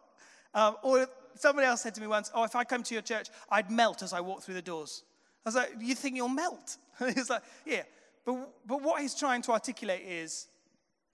Um, 0.54 0.76
or 0.84 1.08
somebody 1.34 1.66
else 1.66 1.80
said 1.80 1.96
to 1.96 2.00
me 2.00 2.06
once, 2.06 2.30
Oh, 2.36 2.44
if 2.44 2.54
I 2.54 2.62
come 2.62 2.84
to 2.84 2.94
your 2.94 3.02
church, 3.02 3.30
I'd 3.50 3.68
melt 3.68 4.00
as 4.00 4.12
I 4.12 4.20
walk 4.20 4.44
through 4.44 4.54
the 4.54 4.62
doors. 4.62 5.02
I 5.44 5.48
was 5.48 5.56
like, 5.56 5.72
You 5.80 5.96
think 5.96 6.14
you'll 6.14 6.28
melt? 6.28 6.76
He's 7.00 7.30
like, 7.30 7.42
Yeah. 7.66 7.82
But, 8.24 8.48
but 8.64 8.80
what 8.80 9.02
he's 9.02 9.16
trying 9.16 9.42
to 9.42 9.50
articulate 9.50 10.02
is 10.06 10.46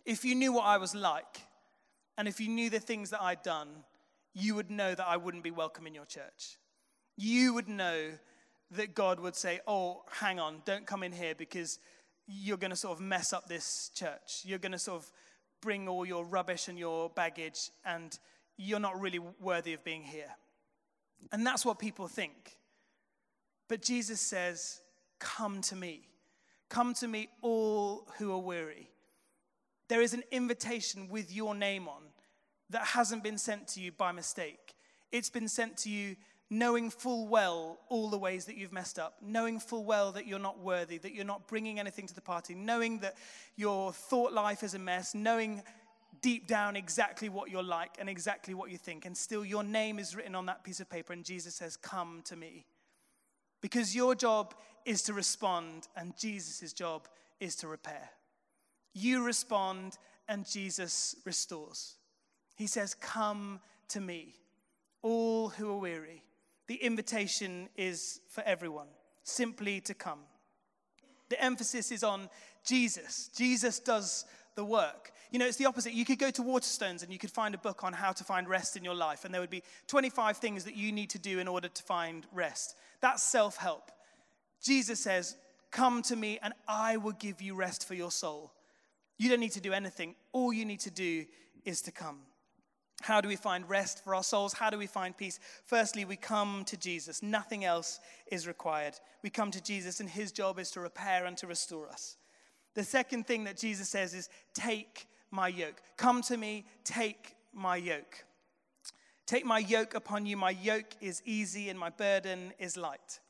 if 0.08 0.24
you 0.24 0.34
knew 0.34 0.54
what 0.54 0.64
I 0.64 0.78
was 0.78 0.94
like, 0.94 1.42
and 2.16 2.26
if 2.26 2.40
you 2.40 2.48
knew 2.48 2.70
the 2.70 2.80
things 2.80 3.10
that 3.10 3.20
I'd 3.20 3.42
done, 3.42 3.68
you 4.32 4.54
would 4.54 4.70
know 4.70 4.94
that 4.94 5.06
I 5.06 5.18
wouldn't 5.18 5.44
be 5.44 5.50
welcome 5.50 5.86
in 5.86 5.94
your 5.94 6.06
church. 6.06 6.56
You 7.18 7.52
would 7.52 7.68
know 7.68 8.12
that 8.70 8.94
God 8.94 9.20
would 9.20 9.36
say, 9.36 9.60
Oh, 9.68 10.04
hang 10.10 10.40
on, 10.40 10.62
don't 10.64 10.86
come 10.86 11.02
in 11.02 11.12
here 11.12 11.34
because 11.34 11.78
you're 12.26 12.56
going 12.56 12.70
to 12.70 12.76
sort 12.76 12.96
of 12.96 13.04
mess 13.04 13.34
up 13.34 13.48
this 13.48 13.90
church. 13.94 14.42
You're 14.44 14.58
going 14.58 14.72
to 14.72 14.78
sort 14.78 15.02
of 15.02 15.12
bring 15.60 15.86
all 15.88 16.06
your 16.06 16.24
rubbish 16.24 16.68
and 16.68 16.78
your 16.78 17.10
baggage, 17.10 17.70
and 17.84 18.18
you're 18.56 18.80
not 18.80 18.98
really 18.98 19.18
worthy 19.18 19.74
of 19.74 19.84
being 19.84 20.02
here. 20.02 20.34
And 21.32 21.46
that's 21.46 21.66
what 21.66 21.78
people 21.78 22.08
think. 22.08 22.56
But 23.68 23.82
Jesus 23.82 24.22
says, 24.22 24.80
Come 25.18 25.60
to 25.62 25.76
me. 25.76 26.08
Come 26.70 26.94
to 26.94 27.08
me, 27.08 27.28
all 27.42 28.06
who 28.16 28.32
are 28.32 28.38
weary 28.38 28.88
there 29.88 30.02
is 30.02 30.14
an 30.14 30.22
invitation 30.30 31.08
with 31.08 31.34
your 31.34 31.54
name 31.54 31.88
on 31.88 32.02
that 32.70 32.84
hasn't 32.84 33.22
been 33.22 33.38
sent 33.38 33.66
to 33.68 33.80
you 33.80 33.92
by 33.92 34.12
mistake. 34.12 34.74
It's 35.10 35.30
been 35.30 35.48
sent 35.48 35.76
to 35.78 35.90
you 35.90 36.16
knowing 36.50 36.90
full 36.90 37.28
well 37.28 37.78
all 37.88 38.08
the 38.08 38.18
ways 38.18 38.46
that 38.46 38.56
you've 38.56 38.72
messed 38.72 38.98
up, 38.98 39.16
knowing 39.22 39.60
full 39.60 39.84
well 39.84 40.12
that 40.12 40.26
you're 40.26 40.38
not 40.38 40.58
worthy, 40.60 40.98
that 40.98 41.14
you're 41.14 41.24
not 41.24 41.46
bringing 41.46 41.78
anything 41.78 42.06
to 42.06 42.14
the 42.14 42.20
party, 42.20 42.54
knowing 42.54 43.00
that 43.00 43.16
your 43.56 43.92
thought 43.92 44.32
life 44.32 44.62
is 44.62 44.74
a 44.74 44.78
mess, 44.78 45.14
knowing 45.14 45.62
deep 46.20 46.46
down 46.46 46.74
exactly 46.74 47.28
what 47.28 47.50
you're 47.50 47.62
like 47.62 47.96
and 47.98 48.08
exactly 48.08 48.54
what 48.54 48.70
you 48.70 48.78
think. 48.78 49.04
And 49.04 49.16
still, 49.16 49.44
your 49.44 49.62
name 49.62 49.98
is 49.98 50.16
written 50.16 50.34
on 50.34 50.46
that 50.46 50.64
piece 50.64 50.80
of 50.80 50.88
paper, 50.88 51.12
and 51.12 51.24
Jesus 51.24 51.54
says, 51.54 51.76
Come 51.76 52.22
to 52.24 52.36
me. 52.36 52.64
Because 53.60 53.94
your 53.94 54.14
job 54.14 54.54
is 54.84 55.02
to 55.02 55.12
respond, 55.12 55.88
and 55.96 56.16
Jesus' 56.16 56.72
job 56.72 57.08
is 57.40 57.56
to 57.56 57.68
repair. 57.68 58.10
You 58.98 59.24
respond, 59.24 59.96
and 60.28 60.44
Jesus 60.44 61.14
restores. 61.24 61.94
He 62.56 62.66
says, 62.66 62.94
Come 62.94 63.60
to 63.88 64.00
me, 64.00 64.34
all 65.02 65.50
who 65.50 65.70
are 65.70 65.78
weary. 65.78 66.24
The 66.66 66.74
invitation 66.74 67.68
is 67.76 68.20
for 68.28 68.42
everyone, 68.44 68.88
simply 69.22 69.80
to 69.82 69.94
come. 69.94 70.18
The 71.28 71.42
emphasis 71.42 71.92
is 71.92 72.02
on 72.02 72.28
Jesus. 72.64 73.30
Jesus 73.36 73.78
does 73.78 74.24
the 74.56 74.64
work. 74.64 75.12
You 75.30 75.38
know, 75.38 75.46
it's 75.46 75.56
the 75.56 75.66
opposite. 75.66 75.92
You 75.92 76.04
could 76.04 76.18
go 76.18 76.30
to 76.30 76.42
Waterstones 76.42 77.02
and 77.04 77.12
you 77.12 77.18
could 77.18 77.30
find 77.30 77.54
a 77.54 77.58
book 77.58 77.84
on 77.84 77.92
how 77.92 78.12
to 78.12 78.24
find 78.24 78.48
rest 78.48 78.76
in 78.76 78.84
your 78.84 78.94
life, 78.94 79.24
and 79.24 79.32
there 79.32 79.40
would 79.40 79.48
be 79.48 79.62
25 79.86 80.38
things 80.38 80.64
that 80.64 80.74
you 80.74 80.90
need 80.90 81.10
to 81.10 81.18
do 81.18 81.38
in 81.38 81.46
order 81.46 81.68
to 81.68 81.82
find 81.84 82.26
rest. 82.32 82.74
That's 83.00 83.22
self 83.22 83.56
help. 83.56 83.92
Jesus 84.60 84.98
says, 84.98 85.36
Come 85.70 86.02
to 86.02 86.16
me, 86.16 86.40
and 86.42 86.52
I 86.66 86.96
will 86.96 87.12
give 87.12 87.40
you 87.40 87.54
rest 87.54 87.86
for 87.86 87.94
your 87.94 88.10
soul. 88.10 88.52
You 89.18 89.28
don't 89.28 89.40
need 89.40 89.52
to 89.52 89.60
do 89.60 89.72
anything. 89.72 90.14
All 90.32 90.52
you 90.52 90.64
need 90.64 90.80
to 90.80 90.90
do 90.90 91.26
is 91.64 91.82
to 91.82 91.92
come. 91.92 92.20
How 93.02 93.20
do 93.20 93.28
we 93.28 93.36
find 93.36 93.68
rest 93.68 94.02
for 94.02 94.14
our 94.14 94.24
souls? 94.24 94.52
How 94.52 94.70
do 94.70 94.78
we 94.78 94.86
find 94.86 95.16
peace? 95.16 95.38
Firstly, 95.66 96.04
we 96.04 96.16
come 96.16 96.64
to 96.66 96.76
Jesus. 96.76 97.22
Nothing 97.22 97.64
else 97.64 98.00
is 98.30 98.46
required. 98.46 98.94
We 99.22 99.30
come 99.30 99.50
to 99.52 99.62
Jesus, 99.62 100.00
and 100.00 100.08
his 100.08 100.32
job 100.32 100.58
is 100.58 100.70
to 100.72 100.80
repair 100.80 101.24
and 101.24 101.36
to 101.38 101.46
restore 101.46 101.88
us. 101.88 102.16
The 102.74 102.84
second 102.84 103.26
thing 103.26 103.44
that 103.44 103.56
Jesus 103.56 103.88
says 103.88 104.14
is, 104.14 104.28
Take 104.52 105.06
my 105.30 105.48
yoke. 105.48 105.80
Come 105.96 106.22
to 106.22 106.36
me, 106.36 106.66
take 106.84 107.36
my 107.52 107.76
yoke. 107.76 108.24
Take 109.26 109.44
my 109.44 109.58
yoke 109.58 109.94
upon 109.94 110.26
you. 110.26 110.36
My 110.36 110.50
yoke 110.50 110.96
is 111.00 111.22
easy, 111.24 111.68
and 111.68 111.78
my 111.78 111.90
burden 111.90 112.52
is 112.58 112.76
light. 112.76 113.20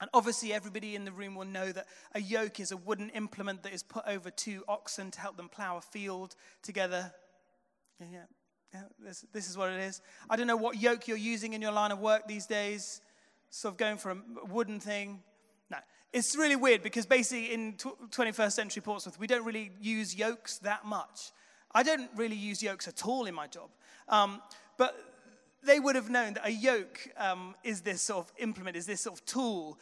And 0.00 0.08
obviously, 0.14 0.52
everybody 0.52 0.94
in 0.94 1.04
the 1.04 1.12
room 1.12 1.34
will 1.34 1.44
know 1.44 1.72
that 1.72 1.86
a 2.14 2.20
yoke 2.20 2.60
is 2.60 2.70
a 2.70 2.76
wooden 2.76 3.10
implement 3.10 3.64
that 3.64 3.72
is 3.72 3.82
put 3.82 4.04
over 4.06 4.30
two 4.30 4.62
oxen 4.68 5.10
to 5.10 5.20
help 5.20 5.36
them 5.36 5.48
plow 5.48 5.76
a 5.76 5.80
field 5.80 6.36
together. 6.62 7.12
Yeah, 8.00 8.06
yeah, 8.12 8.24
yeah 8.72 8.82
this, 9.00 9.24
this 9.32 9.50
is 9.50 9.56
what 9.56 9.70
it 9.70 9.80
is. 9.80 10.00
I 10.30 10.36
don't 10.36 10.46
know 10.46 10.56
what 10.56 10.80
yoke 10.80 11.08
you're 11.08 11.16
using 11.16 11.52
in 11.52 11.60
your 11.60 11.72
line 11.72 11.90
of 11.90 11.98
work 11.98 12.28
these 12.28 12.46
days, 12.46 13.00
sort 13.50 13.74
of 13.74 13.78
going 13.78 13.96
for 13.96 14.12
a 14.12 14.16
wooden 14.48 14.78
thing. 14.78 15.20
No, 15.68 15.78
it's 16.12 16.36
really 16.36 16.56
weird 16.56 16.84
because 16.84 17.04
basically 17.04 17.52
in 17.52 17.74
21st 17.74 18.52
century 18.52 18.82
Portsmouth, 18.82 19.18
we 19.18 19.26
don't 19.26 19.44
really 19.44 19.72
use 19.80 20.14
yokes 20.14 20.58
that 20.58 20.84
much. 20.84 21.32
I 21.72 21.82
don't 21.82 22.08
really 22.14 22.36
use 22.36 22.62
yokes 22.62 22.86
at 22.86 23.04
all 23.04 23.26
in 23.26 23.34
my 23.34 23.48
job. 23.48 23.70
Um, 24.08 24.40
but 24.78 24.96
they 25.68 25.78
would 25.78 25.94
have 25.94 26.10
known 26.10 26.34
that 26.34 26.46
a 26.46 26.50
yoke 26.50 27.08
um, 27.16 27.54
is 27.62 27.82
this 27.82 28.00
sort 28.00 28.26
of 28.26 28.32
implement, 28.38 28.76
is 28.76 28.86
this 28.86 29.02
sort 29.02 29.18
of 29.18 29.26
tool 29.26 29.78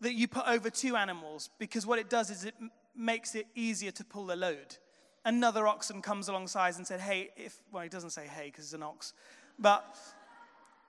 that 0.00 0.14
you 0.14 0.26
put 0.26 0.46
over 0.48 0.70
two 0.70 0.96
animals 0.96 1.50
because 1.58 1.86
what 1.86 1.98
it 1.98 2.10
does 2.10 2.30
is 2.30 2.44
it 2.44 2.54
makes 2.96 3.34
it 3.34 3.46
easier 3.54 3.90
to 3.90 4.04
pull 4.04 4.26
the 4.26 4.36
load. 4.36 4.76
Another 5.24 5.66
oxen 5.66 6.00
comes 6.02 6.28
alongside 6.28 6.76
and 6.76 6.86
said, 6.86 7.00
Hey, 7.00 7.30
if, 7.36 7.58
well, 7.70 7.82
he 7.82 7.88
doesn't 7.88 8.10
say 8.10 8.26
hey 8.26 8.46
because 8.46 8.64
it's 8.64 8.74
an 8.74 8.82
ox, 8.82 9.12
but 9.58 9.96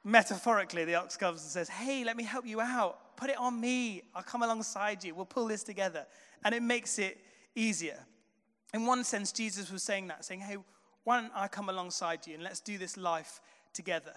metaphorically, 0.04 0.86
the 0.86 0.96
ox 0.96 1.18
comes 1.18 1.42
and 1.42 1.52
says, 1.52 1.68
Hey, 1.70 2.04
let 2.04 2.16
me 2.16 2.24
help 2.24 2.46
you 2.46 2.62
out. 2.62 3.18
Put 3.18 3.30
it 3.30 3.38
on 3.38 3.60
me. 3.60 4.04
I'll 4.16 4.24
come 4.24 4.44
alongside 4.44 5.04
you. 5.04 5.16
We'll 5.16 5.26
pull 5.26 5.48
this 5.48 5.64
together. 5.64 6.06
And 6.46 6.54
it 6.56 6.62
makes 6.62 7.00
it 7.00 7.18
easier. 7.56 8.00
In 8.74 8.86
one 8.86 9.04
sense, 9.04 9.32
Jesus 9.32 9.72
was 9.72 9.84
saying 9.84 10.08
that, 10.08 10.24
saying, 10.24 10.42
Hey, 10.42 10.58
why 11.04 11.22
don't 11.22 11.32
I 11.36 11.48
come 11.48 11.70
alongside 11.70 12.28
you 12.28 12.36
and 12.36 12.44
let's 12.44 12.60
do 12.60 12.78
this 12.78 12.96
life 12.96 13.42
together. 13.74 14.14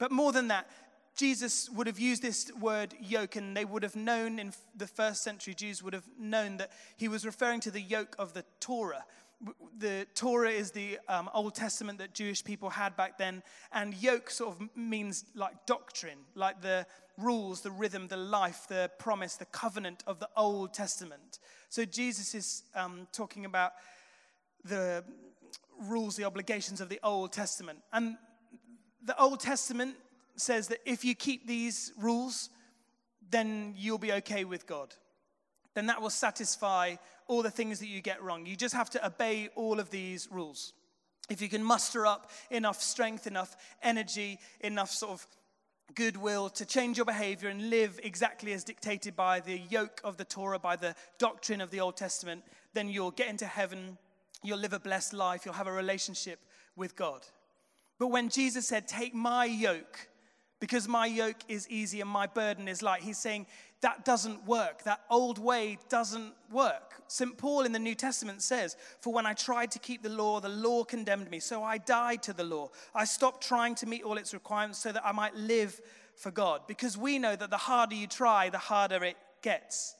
But 0.00 0.10
more 0.10 0.32
than 0.32 0.48
that, 0.48 0.66
Jesus 1.14 1.68
would 1.70 1.86
have 1.86 2.00
used 2.00 2.22
this 2.22 2.50
word 2.58 2.94
yoke, 2.98 3.36
and 3.36 3.54
they 3.54 3.66
would 3.66 3.82
have 3.82 3.94
known 3.94 4.38
in 4.38 4.54
the 4.74 4.86
first 4.86 5.22
century 5.22 5.52
Jews 5.52 5.82
would 5.82 5.92
have 5.92 6.08
known 6.18 6.56
that 6.56 6.70
he 6.96 7.06
was 7.06 7.26
referring 7.26 7.60
to 7.60 7.70
the 7.70 7.82
yoke 7.82 8.16
of 8.18 8.32
the 8.32 8.42
Torah. 8.60 9.04
The 9.78 10.06
Torah 10.14 10.50
is 10.50 10.70
the 10.70 10.98
um, 11.06 11.28
Old 11.34 11.54
Testament 11.54 11.98
that 11.98 12.14
Jewish 12.14 12.42
people 12.42 12.70
had 12.70 12.96
back 12.96 13.18
then, 13.18 13.42
and 13.72 13.94
yoke 13.94 14.30
sort 14.30 14.56
of 14.56 14.68
means 14.74 15.26
like 15.34 15.66
doctrine, 15.66 16.20
like 16.34 16.62
the 16.62 16.86
rules, 17.18 17.60
the 17.60 17.70
rhythm, 17.70 18.08
the 18.08 18.16
life, 18.16 18.66
the 18.68 18.90
promise, 18.98 19.34
the 19.36 19.44
covenant 19.44 20.02
of 20.06 20.18
the 20.18 20.30
Old 20.34 20.72
Testament. 20.72 21.40
So 21.68 21.84
Jesus 21.84 22.34
is 22.34 22.62
um, 22.74 23.06
talking 23.12 23.44
about 23.44 23.72
the 24.64 25.04
rules, 25.78 26.16
the 26.16 26.24
obligations 26.24 26.80
of 26.80 26.88
the 26.88 27.00
Old 27.02 27.32
Testament. 27.32 27.80
And 27.92 28.16
the 29.04 29.18
Old 29.20 29.40
Testament 29.40 29.96
says 30.36 30.68
that 30.68 30.78
if 30.84 31.04
you 31.04 31.14
keep 31.14 31.46
these 31.46 31.92
rules, 31.98 32.50
then 33.30 33.74
you'll 33.76 33.98
be 33.98 34.12
okay 34.12 34.44
with 34.44 34.66
God. 34.66 34.94
Then 35.74 35.86
that 35.86 36.02
will 36.02 36.10
satisfy 36.10 36.96
all 37.28 37.42
the 37.42 37.50
things 37.50 37.78
that 37.78 37.86
you 37.86 38.00
get 38.00 38.22
wrong. 38.22 38.44
You 38.46 38.56
just 38.56 38.74
have 38.74 38.90
to 38.90 39.06
obey 39.06 39.50
all 39.54 39.78
of 39.78 39.90
these 39.90 40.28
rules. 40.30 40.72
If 41.28 41.40
you 41.40 41.48
can 41.48 41.62
muster 41.62 42.06
up 42.06 42.30
enough 42.50 42.82
strength, 42.82 43.26
enough 43.26 43.56
energy, 43.82 44.38
enough 44.60 44.90
sort 44.90 45.12
of 45.12 45.26
goodwill 45.94 46.48
to 46.50 46.64
change 46.64 46.96
your 46.96 47.06
behavior 47.06 47.48
and 47.48 47.70
live 47.70 48.00
exactly 48.02 48.52
as 48.52 48.64
dictated 48.64 49.14
by 49.14 49.40
the 49.40 49.58
yoke 49.70 50.00
of 50.02 50.16
the 50.16 50.24
Torah, 50.24 50.58
by 50.58 50.76
the 50.76 50.94
doctrine 51.18 51.60
of 51.60 51.70
the 51.70 51.80
Old 51.80 51.96
Testament, 51.96 52.42
then 52.74 52.88
you'll 52.88 53.10
get 53.12 53.28
into 53.28 53.46
heaven, 53.46 53.96
you'll 54.42 54.58
live 54.58 54.72
a 54.72 54.80
blessed 54.80 55.12
life, 55.12 55.44
you'll 55.44 55.54
have 55.54 55.66
a 55.66 55.72
relationship 55.72 56.40
with 56.76 56.96
God. 56.96 57.22
But 58.00 58.08
when 58.08 58.30
Jesus 58.30 58.66
said, 58.66 58.88
Take 58.88 59.14
my 59.14 59.44
yoke, 59.44 60.08
because 60.58 60.88
my 60.88 61.06
yoke 61.06 61.36
is 61.48 61.68
easy 61.70 62.00
and 62.00 62.10
my 62.10 62.26
burden 62.26 62.66
is 62.66 62.82
light, 62.82 63.02
he's 63.02 63.18
saying 63.18 63.46
that 63.82 64.04
doesn't 64.04 64.46
work. 64.46 64.82
That 64.84 65.02
old 65.10 65.38
way 65.38 65.78
doesn't 65.88 66.32
work. 66.50 67.02
St. 67.08 67.36
Paul 67.36 67.62
in 67.62 67.72
the 67.72 67.78
New 67.78 67.94
Testament 67.94 68.42
says, 68.42 68.76
For 69.00 69.12
when 69.12 69.26
I 69.26 69.34
tried 69.34 69.70
to 69.72 69.78
keep 69.78 70.02
the 70.02 70.08
law, 70.08 70.40
the 70.40 70.48
law 70.48 70.82
condemned 70.82 71.30
me. 71.30 71.40
So 71.40 71.62
I 71.62 71.76
died 71.76 72.22
to 72.24 72.32
the 72.32 72.44
law. 72.44 72.70
I 72.94 73.04
stopped 73.04 73.46
trying 73.46 73.74
to 73.76 73.86
meet 73.86 74.02
all 74.02 74.16
its 74.16 74.32
requirements 74.32 74.78
so 74.78 74.92
that 74.92 75.04
I 75.04 75.12
might 75.12 75.34
live 75.34 75.78
for 76.16 76.30
God. 76.30 76.62
Because 76.66 76.96
we 76.96 77.18
know 77.18 77.36
that 77.36 77.50
the 77.50 77.56
harder 77.56 77.94
you 77.94 78.06
try, 78.06 78.48
the 78.48 78.58
harder 78.58 79.04
it 79.04 79.16
gets. 79.42 79.94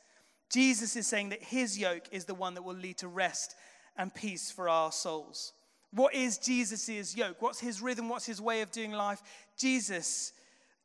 Jesus 0.50 0.96
is 0.96 1.06
saying 1.06 1.30
that 1.30 1.42
his 1.42 1.78
yoke 1.78 2.08
is 2.10 2.24
the 2.24 2.34
one 2.34 2.54
that 2.54 2.62
will 2.62 2.74
lead 2.74 2.96
to 2.98 3.08
rest 3.08 3.56
and 3.96 4.14
peace 4.14 4.50
for 4.50 4.70
our 4.70 4.90
souls. 4.90 5.52
What 5.92 6.14
is 6.14 6.38
Jesus' 6.38 7.16
yoke? 7.16 7.42
What's 7.42 7.60
his 7.60 7.82
rhythm? 7.82 8.08
What's 8.08 8.26
his 8.26 8.40
way 8.40 8.62
of 8.62 8.70
doing 8.70 8.92
life? 8.92 9.22
Jesus 9.58 10.32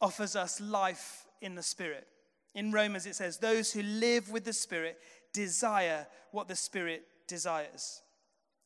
offers 0.01 0.35
us 0.35 0.59
life 0.59 1.25
in 1.41 1.55
the 1.55 1.63
Spirit. 1.63 2.07
In 2.55 2.71
Romans, 2.71 3.05
it 3.05 3.15
says, 3.15 3.38
Those 3.38 3.71
who 3.71 3.83
live 3.83 4.31
with 4.31 4.45
the 4.45 4.53
Spirit 4.53 5.00
desire 5.33 6.07
what 6.31 6.47
the 6.47 6.55
Spirit 6.55 7.03
desires. 7.27 8.01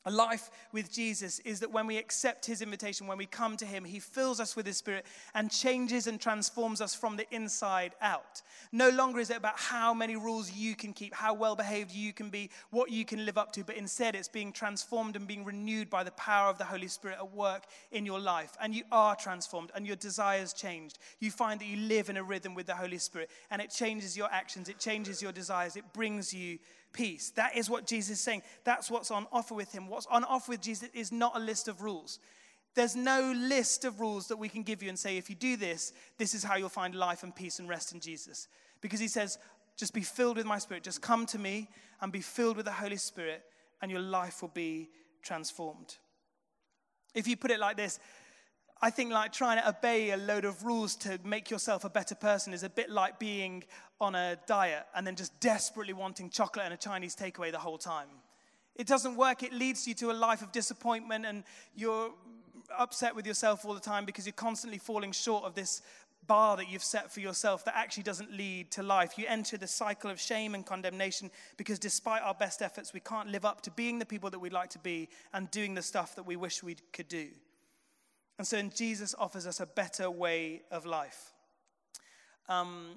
A 0.10 0.12
life 0.12 0.50
with 0.72 0.92
Jesus 0.92 1.38
is 1.42 1.60
that 1.60 1.72
when 1.72 1.86
we 1.86 2.00
accept 2.00 2.44
his 2.44 2.64
invitation, 2.64 3.06
when 3.06 3.20
we 3.20 3.28
come 3.28 3.56
to 3.58 3.66
him, 3.66 3.86
he 3.86 4.00
fills 4.00 4.40
us 4.40 4.56
with 4.56 4.66
his 4.66 4.76
spirit 4.76 5.06
and 5.36 5.52
changes 5.52 6.08
and 6.08 6.20
transforms 6.20 6.82
us 6.82 6.96
from 6.96 7.16
the 7.16 7.28
inside 7.30 7.94
out. 8.02 8.42
No 8.72 8.90
longer 8.90 9.20
is 9.20 9.30
it 9.30 9.38
about 9.38 9.60
how 9.60 9.94
many 9.94 10.16
rules 10.16 10.52
you 10.52 10.76
can 10.76 10.94
keep, 10.94 11.14
how 11.14 11.36
well 11.36 11.56
behaved 11.56 11.92
you 11.92 12.12
can 12.12 12.32
be, 12.32 12.50
what 12.72 12.90
you 12.90 13.06
can 13.06 13.24
live 13.24 13.38
up 13.38 13.52
to, 13.52 13.64
but 13.64 13.78
instead 13.78 14.16
it's 14.16 14.28
being 14.28 14.52
transformed 14.52 15.16
and 15.16 15.28
being 15.28 15.46
renewed 15.46 15.92
by 15.92 16.04
the 16.04 16.12
power 16.14 16.50
of 16.50 16.58
the 16.58 16.64
Holy 16.64 16.88
Spirit 16.88 17.20
at 17.20 17.32
work 17.32 17.66
in 17.92 18.04
your 18.04 18.20
life. 18.20 18.58
And 18.60 18.74
you 18.74 18.86
are 18.92 19.16
transformed 19.16 19.70
and 19.76 19.86
your 19.86 19.96
desires 19.96 20.54
changed. 20.54 20.98
You 21.20 21.30
find 21.30 21.62
that 21.62 21.68
you 21.68 21.78
live 21.88 22.10
in 22.10 22.18
a 22.18 22.24
rhythm 22.24 22.56
with 22.56 22.66
the 22.66 22.74
Holy 22.74 22.98
Spirit 22.98 23.30
and 23.52 23.62
it 23.62 23.70
changes 23.70 24.18
your 24.18 24.32
actions, 24.32 24.70
it 24.70 24.80
changes 24.80 25.22
your 25.22 25.34
desires, 25.34 25.76
it 25.76 25.94
brings 25.94 26.34
you 26.34 26.58
peace. 26.94 27.32
That 27.32 27.56
is 27.56 27.70
what 27.70 27.88
Jesus 27.88 28.18
is 28.18 28.22
saying. 28.22 28.42
That's 28.64 28.90
what's 28.90 29.12
on 29.12 29.28
offer 29.32 29.54
with 29.54 29.72
him. 29.72 29.88
What's 29.88 30.08
on 30.08 30.24
offer 30.24 30.52
with 30.54 30.62
Jesus 30.62 30.90
is 30.94 31.12
not 31.12 31.36
a 31.36 31.40
list 31.40 31.68
of 31.68 31.82
rules. 31.82 32.20
There's 32.76 32.96
no 32.96 33.34
list 33.36 33.84
of 33.86 34.00
rules 34.00 34.28
that 34.28 34.38
we 34.38 34.50
can 34.50 34.64
give 34.64 34.84
you 34.84 34.90
and 34.90 34.98
say, 34.98 35.18
if 35.18 35.30
you 35.30 35.36
do 35.36 35.58
this, 35.58 35.92
this 36.18 36.34
is 36.34 36.44
how 36.44 36.56
you'll 36.56 36.70
find 36.70 36.96
life 36.96 37.24
and 37.24 37.36
peace 37.36 37.60
and 37.60 37.68
rest 37.68 37.94
in 37.94 38.00
Jesus. 38.00 38.48
Because 38.82 39.00
he 39.00 39.08
says, 39.08 39.38
just 39.76 39.94
be 39.94 40.02
filled 40.02 40.38
with 40.38 40.46
my 40.46 40.60
spirit. 40.60 40.84
Just 40.84 41.02
come 41.02 41.26
to 41.28 41.40
me 41.40 41.70
and 42.02 42.12
be 42.12 42.22
filled 42.22 42.58
with 42.58 42.66
the 42.66 42.72
Holy 42.72 42.98
Spirit, 42.98 43.44
and 43.82 43.90
your 43.90 44.02
life 44.02 44.42
will 44.42 44.52
be 44.54 44.90
transformed. 45.22 45.98
If 47.16 47.28
you 47.28 47.36
put 47.36 47.52
it 47.52 47.60
like 47.60 47.76
this, 47.76 48.00
I 48.82 48.90
think 48.90 49.12
like 49.12 49.34
trying 49.34 49.62
to 49.62 49.68
obey 49.68 50.12
a 50.12 50.18
load 50.18 50.46
of 50.46 50.64
rules 50.64 50.96
to 50.98 51.20
make 51.26 51.50
yourself 51.50 51.84
a 51.84 51.90
better 51.90 52.16
person 52.16 52.54
is 52.54 52.64
a 52.64 52.70
bit 52.70 52.90
like 52.90 53.20
being 53.20 53.66
on 54.00 54.16
a 54.16 54.38
diet 54.48 54.86
and 54.96 55.06
then 55.06 55.18
just 55.18 55.38
desperately 55.42 55.92
wanting 55.92 56.30
chocolate 56.30 56.64
and 56.64 56.74
a 56.74 56.78
Chinese 56.78 57.14
takeaway 57.14 57.52
the 57.52 57.60
whole 57.60 57.78
time. 57.78 58.08
It 58.78 58.88
doesn't 58.88 59.18
work. 59.18 59.44
It 59.44 59.52
leads 59.52 59.86
you 59.86 59.94
to 59.96 60.12
a 60.12 60.14
life 60.14 60.42
of 60.42 60.54
disappointment 60.54 61.26
and 61.26 61.44
you're 61.76 62.12
upset 62.78 63.14
with 63.16 63.28
yourself 63.28 63.66
all 63.66 63.74
the 63.74 63.82
time 63.82 64.06
because 64.06 64.26
you're 64.26 64.32
constantly 64.32 64.78
falling 64.78 65.12
short 65.12 65.44
of 65.44 65.56
this 65.56 65.82
bar 66.26 66.56
that 66.56 66.70
you've 66.70 66.84
set 66.84 67.12
for 67.12 67.20
yourself 67.20 67.66
that 67.66 67.76
actually 67.76 68.04
doesn't 68.04 68.32
lead 68.32 68.72
to 68.72 68.84
life. 68.84 69.18
You 69.18 69.26
enter 69.28 69.58
the 69.58 69.68
cycle 69.68 70.10
of 70.10 70.22
shame 70.22 70.56
and 70.56 70.66
condemnation 70.66 71.32
because 71.58 71.80
despite 71.80 72.22
our 72.22 72.36
best 72.36 72.62
efforts, 72.62 72.94
we 72.94 73.02
can't 73.02 73.30
live 73.30 73.44
up 73.44 73.60
to 73.62 73.72
being 73.72 74.00
the 74.00 74.06
people 74.06 74.30
that 74.30 74.40
we'd 74.40 74.54
like 74.54 74.70
to 74.70 74.80
be 74.80 75.10
and 75.34 75.52
doing 75.52 75.74
the 75.74 75.82
stuff 75.82 76.16
that 76.16 76.26
we 76.26 76.38
wish 76.38 76.64
we 76.64 76.78
could 76.94 77.10
do. 77.10 77.28
And 78.40 78.48
so 78.48 78.62
Jesus 78.62 79.14
offers 79.20 79.46
us 79.46 79.60
a 79.60 79.66
better 79.66 80.10
way 80.10 80.62
of 80.72 80.86
life. 80.86 81.34
Um, 82.48 82.92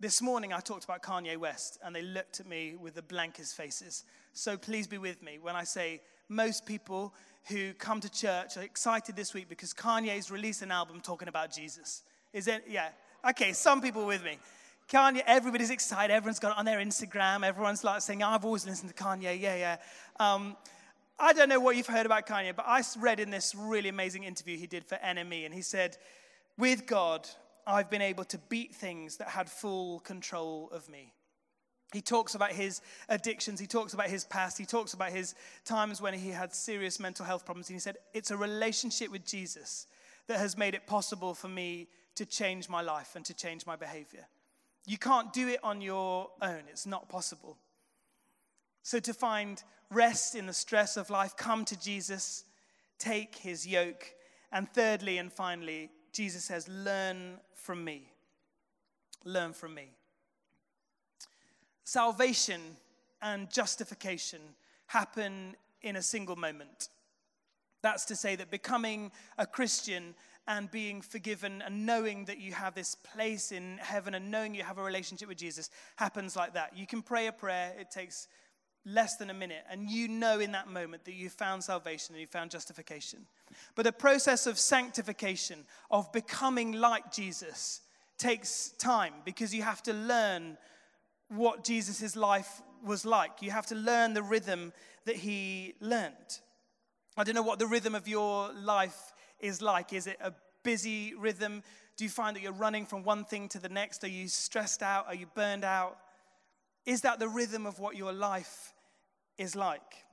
this 0.00 0.20
morning 0.20 0.52
I 0.52 0.58
talked 0.58 0.82
about 0.82 1.04
Kanye 1.04 1.36
West, 1.36 1.78
and 1.84 1.94
they 1.94 2.02
looked 2.02 2.40
at 2.40 2.48
me 2.48 2.74
with 2.74 2.96
the 2.96 3.02
blankest 3.02 3.56
faces. 3.56 4.04
So 4.32 4.56
please 4.56 4.88
be 4.88 4.98
with 4.98 5.22
me 5.22 5.38
when 5.40 5.54
I 5.54 5.62
say 5.62 6.00
most 6.28 6.66
people 6.66 7.14
who 7.44 7.74
come 7.74 8.00
to 8.00 8.10
church 8.10 8.56
are 8.56 8.62
excited 8.62 9.14
this 9.14 9.32
week 9.34 9.48
because 9.48 9.72
Kanye's 9.72 10.32
released 10.32 10.62
an 10.62 10.72
album 10.72 11.00
talking 11.00 11.28
about 11.28 11.52
Jesus. 11.52 12.02
Is 12.32 12.48
it? 12.48 12.64
Yeah. 12.68 12.88
Okay, 13.30 13.52
some 13.52 13.80
people 13.80 14.04
with 14.04 14.24
me. 14.24 14.36
Kanye, 14.88 15.22
everybody's 15.28 15.70
excited. 15.70 16.12
Everyone's 16.12 16.40
got 16.40 16.52
it 16.52 16.58
on 16.58 16.64
their 16.64 16.80
Instagram. 16.80 17.46
Everyone's 17.46 17.84
like 17.84 18.00
saying, 18.00 18.24
I've 18.24 18.44
always 18.44 18.66
listened 18.66 18.96
to 18.96 19.00
Kanye. 19.00 19.40
Yeah, 19.40 19.54
yeah. 19.54 19.76
Um, 20.18 20.56
I 21.20 21.32
don't 21.32 21.48
know 21.48 21.58
what 21.58 21.76
you've 21.76 21.88
heard 21.88 22.06
about 22.06 22.26
Kanye, 22.26 22.54
but 22.54 22.66
I 22.66 22.82
read 22.98 23.18
in 23.18 23.30
this 23.30 23.54
really 23.54 23.88
amazing 23.88 24.22
interview 24.22 24.56
he 24.56 24.68
did 24.68 24.84
for 24.84 24.96
NME, 24.96 25.44
and 25.44 25.52
he 25.52 25.62
said, 25.62 25.96
With 26.56 26.86
God, 26.86 27.28
I've 27.66 27.90
been 27.90 28.02
able 28.02 28.24
to 28.24 28.38
beat 28.48 28.74
things 28.74 29.16
that 29.16 29.28
had 29.28 29.50
full 29.50 30.00
control 30.00 30.70
of 30.72 30.88
me. 30.88 31.12
He 31.92 32.00
talks 32.02 32.34
about 32.34 32.52
his 32.52 32.82
addictions, 33.08 33.58
he 33.58 33.66
talks 33.66 33.94
about 33.94 34.08
his 34.08 34.24
past, 34.24 34.58
he 34.58 34.66
talks 34.66 34.92
about 34.92 35.10
his 35.10 35.34
times 35.64 36.00
when 36.00 36.14
he 36.14 36.30
had 36.30 36.54
serious 36.54 37.00
mental 37.00 37.24
health 37.24 37.44
problems. 37.44 37.68
And 37.68 37.74
he 37.76 37.80
said, 37.80 37.96
It's 38.14 38.30
a 38.30 38.36
relationship 38.36 39.10
with 39.10 39.24
Jesus 39.24 39.86
that 40.28 40.38
has 40.38 40.56
made 40.56 40.74
it 40.74 40.86
possible 40.86 41.34
for 41.34 41.48
me 41.48 41.88
to 42.14 42.26
change 42.26 42.68
my 42.68 42.82
life 42.82 43.16
and 43.16 43.24
to 43.24 43.34
change 43.34 43.66
my 43.66 43.74
behavior. 43.74 44.26
You 44.86 44.98
can't 44.98 45.32
do 45.32 45.48
it 45.48 45.60
on 45.64 45.80
your 45.80 46.30
own, 46.40 46.62
it's 46.70 46.86
not 46.86 47.08
possible. 47.08 47.56
So, 48.82 48.98
to 49.00 49.12
find 49.12 49.62
rest 49.90 50.34
in 50.34 50.46
the 50.46 50.52
stress 50.52 50.96
of 50.96 51.10
life, 51.10 51.36
come 51.36 51.64
to 51.66 51.78
Jesus, 51.78 52.44
take 52.98 53.36
his 53.36 53.66
yoke. 53.66 54.14
And 54.50 54.68
thirdly 54.72 55.18
and 55.18 55.32
finally, 55.32 55.90
Jesus 56.12 56.44
says, 56.44 56.68
Learn 56.68 57.38
from 57.54 57.84
me. 57.84 58.12
Learn 59.24 59.52
from 59.52 59.74
me. 59.74 59.90
Salvation 61.84 62.60
and 63.20 63.50
justification 63.50 64.40
happen 64.86 65.56
in 65.82 65.96
a 65.96 66.02
single 66.02 66.36
moment. 66.36 66.88
That's 67.82 68.04
to 68.06 68.16
say, 68.16 68.36
that 68.36 68.50
becoming 68.50 69.12
a 69.36 69.46
Christian 69.46 70.14
and 70.46 70.70
being 70.70 71.02
forgiven 71.02 71.62
and 71.64 71.84
knowing 71.84 72.24
that 72.24 72.38
you 72.38 72.52
have 72.52 72.74
this 72.74 72.94
place 72.94 73.52
in 73.52 73.78
heaven 73.78 74.14
and 74.14 74.30
knowing 74.30 74.54
you 74.54 74.62
have 74.62 74.78
a 74.78 74.82
relationship 74.82 75.28
with 75.28 75.36
Jesus 75.36 75.70
happens 75.96 76.34
like 76.34 76.54
that. 76.54 76.76
You 76.76 76.86
can 76.86 77.02
pray 77.02 77.26
a 77.26 77.32
prayer, 77.32 77.74
it 77.78 77.90
takes 77.90 78.28
less 78.88 79.16
than 79.16 79.30
a 79.30 79.34
minute, 79.34 79.64
and 79.70 79.90
you 79.90 80.08
know 80.08 80.40
in 80.40 80.52
that 80.52 80.68
moment 80.68 81.04
that 81.04 81.14
you 81.14 81.28
found 81.28 81.62
salvation 81.62 82.14
and 82.14 82.20
you 82.20 82.26
found 82.26 82.50
justification. 82.50 83.26
But 83.74 83.84
the 83.84 83.92
process 83.92 84.46
of 84.46 84.58
sanctification, 84.58 85.64
of 85.90 86.10
becoming 86.12 86.72
like 86.72 87.12
Jesus, 87.12 87.80
takes 88.18 88.70
time 88.78 89.14
because 89.24 89.54
you 89.54 89.62
have 89.62 89.82
to 89.84 89.92
learn 89.92 90.58
what 91.28 91.64
Jesus' 91.64 92.16
life 92.16 92.62
was 92.84 93.04
like. 93.04 93.42
You 93.42 93.50
have 93.50 93.66
to 93.66 93.74
learn 93.74 94.14
the 94.14 94.22
rhythm 94.22 94.72
that 95.04 95.16
he 95.16 95.74
learned. 95.80 96.40
I 97.16 97.24
don't 97.24 97.34
know 97.34 97.42
what 97.42 97.58
the 97.58 97.66
rhythm 97.66 97.94
of 97.94 98.08
your 98.08 98.52
life 98.52 99.12
is 99.40 99.62
like. 99.62 99.92
Is 99.92 100.06
it 100.06 100.18
a 100.22 100.32
busy 100.62 101.14
rhythm? 101.14 101.62
Do 101.96 102.04
you 102.04 102.10
find 102.10 102.36
that 102.36 102.42
you're 102.42 102.52
running 102.52 102.86
from 102.86 103.02
one 103.04 103.24
thing 103.24 103.48
to 103.50 103.58
the 103.58 103.68
next? 103.68 104.04
Are 104.04 104.08
you 104.08 104.28
stressed 104.28 104.82
out? 104.82 105.06
Are 105.06 105.14
you 105.14 105.26
burned 105.34 105.64
out? 105.64 105.98
Is 106.86 107.02
that 107.02 107.18
the 107.18 107.28
rhythm 107.28 107.66
of 107.66 107.80
what 107.80 107.96
your 107.96 108.12
life 108.12 108.72
is 109.38 109.56
like? 109.56 110.04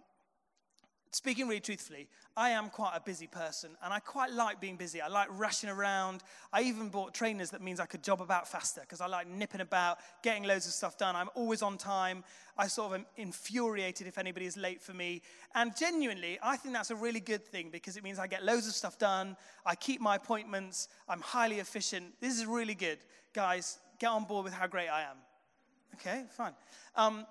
Speaking 1.11 1.47
really 1.47 1.61
truthfully, 1.61 2.09
I 2.35 2.49
am 2.49 2.69
quite 2.69 2.91
a 2.93 2.99
busy 2.99 3.25
person 3.25 3.77
and 3.81 3.93
I 3.93 3.99
quite 3.99 4.33
like 4.33 4.59
being 4.59 4.75
busy. 4.75 4.99
I 4.99 5.07
like 5.07 5.29
rushing 5.31 5.69
around. 5.69 6.23
I 6.51 6.63
even 6.63 6.89
bought 6.89 7.13
trainers 7.13 7.51
that 7.51 7.61
means 7.61 7.79
I 7.79 7.85
could 7.85 8.03
job 8.03 8.21
about 8.21 8.49
faster 8.49 8.81
because 8.81 8.99
I 8.99 9.07
like 9.07 9.25
nipping 9.25 9.61
about, 9.61 9.99
getting 10.21 10.43
loads 10.43 10.67
of 10.67 10.73
stuff 10.73 10.97
done. 10.97 11.15
I'm 11.15 11.29
always 11.33 11.61
on 11.61 11.77
time. 11.77 12.25
I 12.57 12.67
sort 12.67 12.87
of 12.87 12.99
am 12.99 13.05
infuriated 13.15 14.07
if 14.07 14.17
anybody 14.17 14.45
is 14.45 14.57
late 14.57 14.81
for 14.81 14.93
me. 14.93 15.21
And 15.55 15.73
genuinely, 15.77 16.37
I 16.43 16.57
think 16.57 16.73
that's 16.73 16.91
a 16.91 16.95
really 16.97 17.21
good 17.21 17.45
thing 17.45 17.69
because 17.71 17.95
it 17.95 18.03
means 18.03 18.19
I 18.19 18.27
get 18.27 18.43
loads 18.43 18.67
of 18.67 18.73
stuff 18.73 18.97
done. 18.97 19.37
I 19.65 19.75
keep 19.75 20.01
my 20.01 20.17
appointments. 20.17 20.89
I'm 21.07 21.21
highly 21.21 21.59
efficient. 21.59 22.19
This 22.19 22.37
is 22.37 22.45
really 22.45 22.75
good. 22.75 22.97
Guys, 23.31 23.79
get 23.99 24.07
on 24.07 24.25
board 24.25 24.43
with 24.43 24.53
how 24.53 24.67
great 24.67 24.89
I 24.89 25.03
am. 25.03 25.17
Okay, 25.93 26.25
fine. 26.35 26.51
Um, 26.97 27.25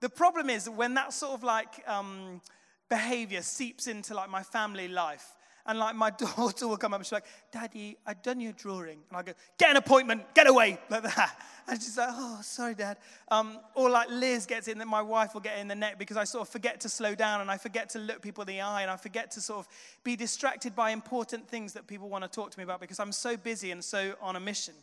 the 0.00 0.08
problem 0.08 0.50
is 0.50 0.68
when 0.68 0.94
that 0.94 1.12
sort 1.12 1.32
of 1.32 1.42
like 1.42 1.82
um, 1.86 2.40
behavior 2.88 3.42
seeps 3.42 3.86
into 3.86 4.14
like 4.14 4.30
my 4.30 4.42
family 4.42 4.88
life, 4.88 5.36
and 5.66 5.78
like 5.78 5.94
my 5.94 6.10
daughter 6.36 6.66
will 6.66 6.76
come 6.76 6.92
up 6.92 7.00
and 7.00 7.06
she's 7.06 7.12
like, 7.12 7.24
Daddy, 7.52 7.96
I've 8.06 8.22
done 8.22 8.40
your 8.40 8.52
drawing. 8.52 8.98
And 9.08 9.16
I 9.16 9.22
go, 9.22 9.32
Get 9.58 9.70
an 9.70 9.76
appointment, 9.76 10.34
get 10.34 10.48
away, 10.48 10.78
like 10.90 11.02
that. 11.02 11.36
And 11.68 11.80
she's 11.80 11.96
like, 11.96 12.08
Oh, 12.10 12.40
sorry, 12.42 12.74
Dad. 12.74 12.96
Um, 13.30 13.60
or 13.76 13.90
like 13.90 14.08
Liz 14.10 14.44
gets 14.44 14.66
in, 14.66 14.78
that 14.78 14.88
my 14.88 15.02
wife 15.02 15.34
will 15.34 15.40
get 15.40 15.58
in 15.58 15.68
the 15.68 15.74
neck 15.74 15.98
because 15.98 16.16
I 16.16 16.24
sort 16.24 16.42
of 16.42 16.48
forget 16.48 16.80
to 16.80 16.88
slow 16.88 17.14
down 17.14 17.40
and 17.40 17.50
I 17.50 17.58
forget 17.58 17.90
to 17.90 18.00
look 18.00 18.22
people 18.22 18.42
in 18.42 18.48
the 18.48 18.60
eye 18.60 18.82
and 18.82 18.90
I 18.90 18.96
forget 18.96 19.30
to 19.32 19.40
sort 19.40 19.60
of 19.60 19.68
be 20.02 20.16
distracted 20.16 20.74
by 20.74 20.90
important 20.90 21.46
things 21.46 21.74
that 21.74 21.86
people 21.86 22.08
want 22.08 22.24
to 22.24 22.30
talk 22.30 22.50
to 22.50 22.58
me 22.58 22.64
about 22.64 22.80
because 22.80 22.98
I'm 22.98 23.12
so 23.12 23.36
busy 23.36 23.70
and 23.70 23.84
so 23.84 24.14
on 24.20 24.34
a 24.34 24.40
mission. 24.40 24.74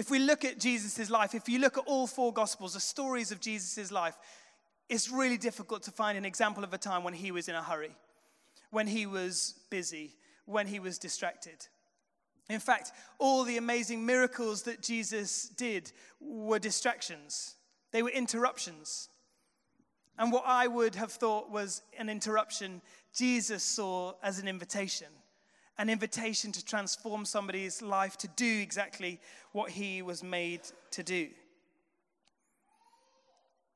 If 0.00 0.10
we 0.10 0.18
look 0.18 0.46
at 0.46 0.58
Jesus' 0.58 1.10
life, 1.10 1.34
if 1.34 1.46
you 1.46 1.58
look 1.58 1.76
at 1.76 1.84
all 1.86 2.06
four 2.06 2.32
Gospels, 2.32 2.72
the 2.72 2.80
stories 2.80 3.32
of 3.32 3.38
Jesus' 3.38 3.92
life, 3.92 4.16
it's 4.88 5.10
really 5.10 5.36
difficult 5.36 5.82
to 5.82 5.90
find 5.90 6.16
an 6.16 6.24
example 6.24 6.64
of 6.64 6.72
a 6.72 6.78
time 6.78 7.04
when 7.04 7.12
he 7.12 7.30
was 7.30 7.50
in 7.50 7.54
a 7.54 7.62
hurry, 7.62 7.94
when 8.70 8.86
he 8.86 9.04
was 9.04 9.56
busy, 9.68 10.16
when 10.46 10.66
he 10.66 10.80
was 10.80 10.96
distracted. 10.96 11.66
In 12.48 12.60
fact, 12.60 12.92
all 13.18 13.44
the 13.44 13.58
amazing 13.58 14.06
miracles 14.06 14.62
that 14.62 14.80
Jesus 14.80 15.50
did 15.50 15.92
were 16.18 16.58
distractions, 16.58 17.56
they 17.92 18.02
were 18.02 18.08
interruptions. 18.08 19.10
And 20.18 20.32
what 20.32 20.44
I 20.46 20.66
would 20.66 20.94
have 20.94 21.12
thought 21.12 21.50
was 21.50 21.82
an 21.98 22.08
interruption, 22.08 22.80
Jesus 23.14 23.62
saw 23.62 24.14
as 24.22 24.38
an 24.38 24.48
invitation 24.48 25.08
an 25.80 25.88
invitation 25.88 26.52
to 26.52 26.62
transform 26.62 27.24
somebody's 27.24 27.80
life 27.80 28.18
to 28.18 28.28
do 28.28 28.60
exactly 28.60 29.18
what 29.52 29.70
he 29.70 30.02
was 30.02 30.22
made 30.22 30.60
to 30.90 31.02
do. 31.02 31.26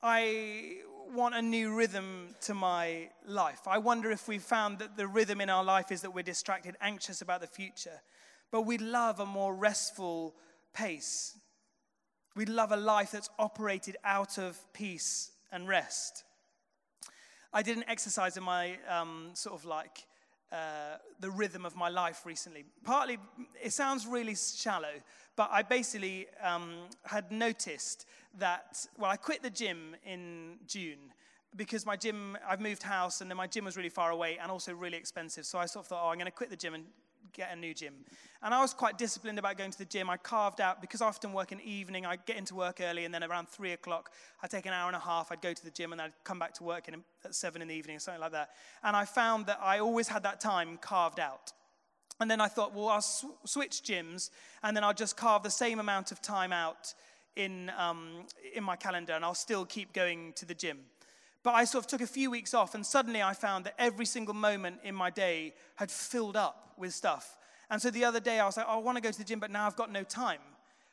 I 0.02 0.80
want 1.14 1.34
a 1.34 1.40
new 1.40 1.74
rhythm 1.74 2.34
to 2.42 2.52
my 2.52 3.08
life. 3.26 3.60
I 3.66 3.78
wonder 3.78 4.10
if 4.10 4.28
we've 4.28 4.42
found 4.42 4.80
that 4.80 4.98
the 4.98 5.06
rhythm 5.06 5.40
in 5.40 5.48
our 5.48 5.64
life 5.64 5.90
is 5.90 6.02
that 6.02 6.14
we're 6.14 6.22
distracted, 6.22 6.76
anxious 6.82 7.22
about 7.22 7.40
the 7.40 7.46
future, 7.46 8.02
but 8.52 8.66
we 8.66 8.76
love 8.76 9.18
a 9.18 9.26
more 9.26 9.54
restful 9.54 10.34
pace. 10.74 11.38
We 12.36 12.44
love 12.44 12.70
a 12.70 12.76
life 12.76 13.12
that's 13.12 13.30
operated 13.38 13.96
out 14.04 14.36
of 14.36 14.58
peace 14.74 15.30
and 15.50 15.66
rest. 15.66 16.24
I 17.50 17.62
did 17.62 17.78
an 17.78 17.84
exercise 17.88 18.36
in 18.36 18.42
my 18.42 18.76
um, 18.90 19.30
sort 19.32 19.58
of 19.58 19.64
like 19.64 20.04
uh, 20.54 20.98
the 21.18 21.30
rhythm 21.30 21.66
of 21.66 21.74
my 21.74 21.88
life 21.88 22.24
recently. 22.24 22.64
Partly, 22.84 23.18
it 23.60 23.72
sounds 23.72 24.06
really 24.06 24.36
shallow, 24.36 24.94
but 25.34 25.48
I 25.50 25.62
basically 25.62 26.28
um, 26.40 26.74
had 27.02 27.32
noticed 27.32 28.06
that, 28.38 28.86
well, 28.96 29.10
I 29.10 29.16
quit 29.16 29.42
the 29.42 29.50
gym 29.50 29.96
in 30.06 30.58
June 30.68 31.12
because 31.56 31.84
my 31.84 31.96
gym, 31.96 32.38
I've 32.48 32.60
moved 32.60 32.82
house 32.84 33.20
and 33.20 33.28
then 33.30 33.36
my 33.36 33.48
gym 33.48 33.64
was 33.64 33.76
really 33.76 33.88
far 33.88 34.10
away 34.10 34.38
and 34.40 34.50
also 34.50 34.72
really 34.74 34.96
expensive. 34.96 35.44
So 35.44 35.58
I 35.58 35.66
sort 35.66 35.84
of 35.84 35.88
thought, 35.88 36.02
oh, 36.04 36.10
I'm 36.10 36.18
going 36.18 36.26
to 36.26 36.32
quit 36.32 36.50
the 36.50 36.56
gym 36.56 36.74
and 36.74 36.84
get 37.32 37.52
a 37.52 37.56
new 37.56 37.74
gym. 37.74 37.94
And 38.42 38.52
I 38.52 38.60
was 38.60 38.74
quite 38.74 38.98
disciplined 38.98 39.38
about 39.38 39.56
going 39.56 39.70
to 39.70 39.78
the 39.78 39.84
gym. 39.84 40.10
I 40.10 40.16
carved 40.16 40.60
out, 40.60 40.80
because 40.80 41.00
I 41.00 41.06
often 41.06 41.32
work 41.32 41.50
in 41.50 41.58
the 41.58 41.70
evening, 41.70 42.04
I 42.04 42.16
get 42.16 42.36
into 42.36 42.54
work 42.54 42.80
early, 42.80 43.04
and 43.04 43.14
then 43.14 43.24
around 43.24 43.48
three 43.48 43.72
o'clock, 43.72 44.10
I'd 44.42 44.50
take 44.50 44.66
an 44.66 44.72
hour 44.72 44.86
and 44.88 44.96
a 44.96 45.00
half, 45.00 45.32
I'd 45.32 45.40
go 45.40 45.52
to 45.52 45.64
the 45.64 45.70
gym, 45.70 45.92
and 45.92 46.00
I'd 46.00 46.12
come 46.24 46.38
back 46.38 46.52
to 46.54 46.64
work 46.64 46.88
in, 46.88 47.02
at 47.24 47.34
seven 47.34 47.62
in 47.62 47.68
the 47.68 47.74
evening, 47.74 47.96
or 47.96 48.00
something 48.00 48.20
like 48.20 48.32
that. 48.32 48.50
And 48.82 48.94
I 48.94 49.04
found 49.04 49.46
that 49.46 49.58
I 49.62 49.78
always 49.78 50.08
had 50.08 50.22
that 50.24 50.40
time 50.40 50.78
carved 50.80 51.20
out. 51.20 51.52
And 52.20 52.30
then 52.30 52.40
I 52.40 52.48
thought, 52.48 52.74
well, 52.74 52.88
I'll 52.88 53.00
sw- 53.00 53.24
switch 53.44 53.82
gyms, 53.82 54.30
and 54.62 54.76
then 54.76 54.84
I'll 54.84 54.94
just 54.94 55.16
carve 55.16 55.42
the 55.42 55.50
same 55.50 55.80
amount 55.80 56.12
of 56.12 56.20
time 56.20 56.52
out 56.52 56.94
in, 57.36 57.70
um, 57.76 58.26
in 58.54 58.62
my 58.62 58.76
calendar, 58.76 59.14
and 59.14 59.24
I'll 59.24 59.34
still 59.34 59.64
keep 59.64 59.92
going 59.92 60.32
to 60.34 60.46
the 60.46 60.54
gym. 60.54 60.78
But 61.44 61.52
I 61.52 61.64
sort 61.64 61.84
of 61.84 61.90
took 61.90 62.00
a 62.00 62.06
few 62.06 62.30
weeks 62.30 62.54
off, 62.54 62.74
and 62.74 62.84
suddenly 62.84 63.22
I 63.22 63.34
found 63.34 63.66
that 63.66 63.74
every 63.78 64.06
single 64.06 64.34
moment 64.34 64.80
in 64.82 64.94
my 64.94 65.10
day 65.10 65.54
had 65.76 65.90
filled 65.90 66.36
up 66.36 66.72
with 66.78 66.94
stuff. 66.94 67.36
And 67.70 67.80
so 67.80 67.90
the 67.90 68.04
other 68.04 68.18
day 68.18 68.40
I 68.40 68.46
was 68.46 68.56
like, 68.56 68.66
oh, 68.66 68.78
I 68.78 68.82
want 68.82 68.96
to 68.96 69.02
go 69.02 69.10
to 69.10 69.18
the 69.18 69.24
gym, 69.24 69.40
but 69.40 69.50
now 69.50 69.66
I've 69.66 69.76
got 69.76 69.92
no 69.92 70.02
time. 70.02 70.40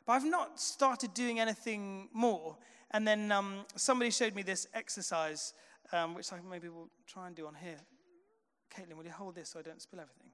But 0.05 0.13
I've 0.13 0.25
not 0.25 0.59
started 0.59 1.13
doing 1.13 1.39
anything 1.39 2.09
more. 2.11 2.57
And 2.91 3.07
then 3.07 3.31
um, 3.31 3.65
somebody 3.77 4.11
showed 4.11 4.35
me 4.35 4.41
this 4.41 4.67
exercise, 4.73 5.53
um, 5.93 6.15
which 6.15 6.33
I 6.33 6.39
maybe 6.49 6.67
will 6.67 6.89
try 7.07 7.27
and 7.27 7.35
do 7.35 7.47
on 7.47 7.55
here. 7.55 7.79
Caitlin, 8.75 8.97
will 8.97 9.05
you 9.05 9.11
hold 9.11 9.35
this 9.35 9.49
so 9.49 9.59
I 9.59 9.61
don't 9.61 9.81
spill 9.81 10.01
everything? 10.01 10.31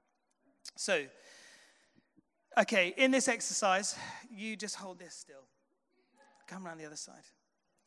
So, 0.74 1.04
okay, 2.60 2.92
in 2.96 3.12
this 3.12 3.28
exercise, 3.28 3.96
you 4.34 4.56
just 4.56 4.74
hold 4.74 4.98
this 4.98 5.14
still. 5.14 5.44
Come 6.48 6.66
around 6.66 6.78
the 6.78 6.86
other 6.86 6.96
side. 6.96 7.22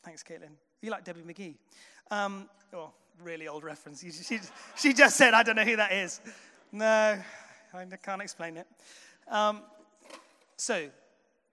Thanks, 0.04 0.24
Caitlin. 0.24 0.56
You 0.82 0.92
like 0.92 1.04
Debbie 1.04 1.22
McGee? 1.22 1.56
Um, 2.12 2.50
oh, 2.74 2.92
really 3.24 3.48
old 3.48 3.64
reference. 3.64 4.02
She, 4.02 4.40
she 4.76 4.94
just 4.94 5.16
said, 5.16 5.34
I 5.34 5.44
don't 5.44 5.56
know 5.56 5.64
who 5.64 5.78
that 5.78 5.94
is. 5.94 6.20
No, 6.74 7.18
I 7.74 7.86
can't 8.04 8.22
explain 8.22 8.58
it. 8.58 8.68
Um, 9.30 9.62
so, 10.58 10.90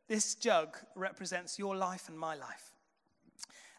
this 0.09 0.35
jug 0.35 0.77
represents 0.97 1.59
your 1.59 1.77
life 1.77 2.09
and 2.09 2.18
my 2.18 2.35
life. 2.35 2.73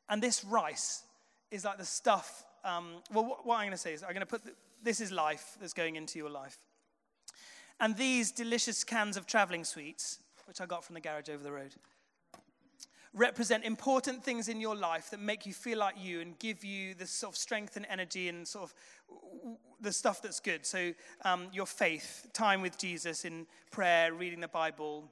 And 0.09 0.23
this 0.23 0.45
rice 0.45 1.03
is 1.51 1.65
like 1.65 1.77
the 1.77 1.85
stuff. 1.85 2.45
Um, 2.63 2.93
well, 3.11 3.25
what, 3.25 3.45
what, 3.45 3.55
I'm 3.55 3.63
going 3.63 3.71
to 3.71 3.77
say 3.77 3.93
is, 3.93 4.01
I'm 4.01 4.09
going 4.09 4.21
to 4.21 4.25
put 4.25 4.45
the, 4.45 4.51
this 4.81 5.01
is 5.01 5.11
life 5.11 5.57
that's 5.59 5.73
going 5.73 5.97
into 5.97 6.17
your 6.17 6.29
life. 6.29 6.57
And 7.81 7.95
these 7.97 8.31
delicious 8.31 8.83
cans 8.85 9.17
of 9.17 9.25
traveling 9.25 9.65
sweets, 9.65 10.19
which 10.47 10.61
I 10.61 10.65
got 10.65 10.83
from 10.85 10.93
the 10.95 11.01
garage 11.01 11.29
over 11.29 11.43
the 11.43 11.51
road, 11.51 11.75
represent 13.13 13.63
important 13.63 14.23
things 14.23 14.49
in 14.49 14.61
your 14.61 14.75
life 14.75 15.09
that 15.09 15.19
make 15.19 15.45
you 15.45 15.53
feel 15.53 15.79
like 15.79 15.95
you 15.97 16.21
and 16.21 16.37
give 16.39 16.63
you 16.63 16.93
the 16.93 17.07
sort 17.07 17.33
of 17.33 17.37
strength 17.37 17.75
and 17.75 17.85
energy 17.89 18.29
and 18.29 18.47
sort 18.47 18.65
of 18.65 18.73
the 19.81 19.91
stuff 19.91 20.21
that's 20.21 20.39
good. 20.39 20.65
So, 20.65 20.93
um, 21.23 21.47
your 21.51 21.65
faith, 21.65 22.27
time 22.33 22.61
with 22.61 22.77
Jesus 22.77 23.25
in 23.25 23.47
prayer, 23.71 24.13
reading 24.13 24.39
the 24.39 24.47
Bible, 24.47 25.09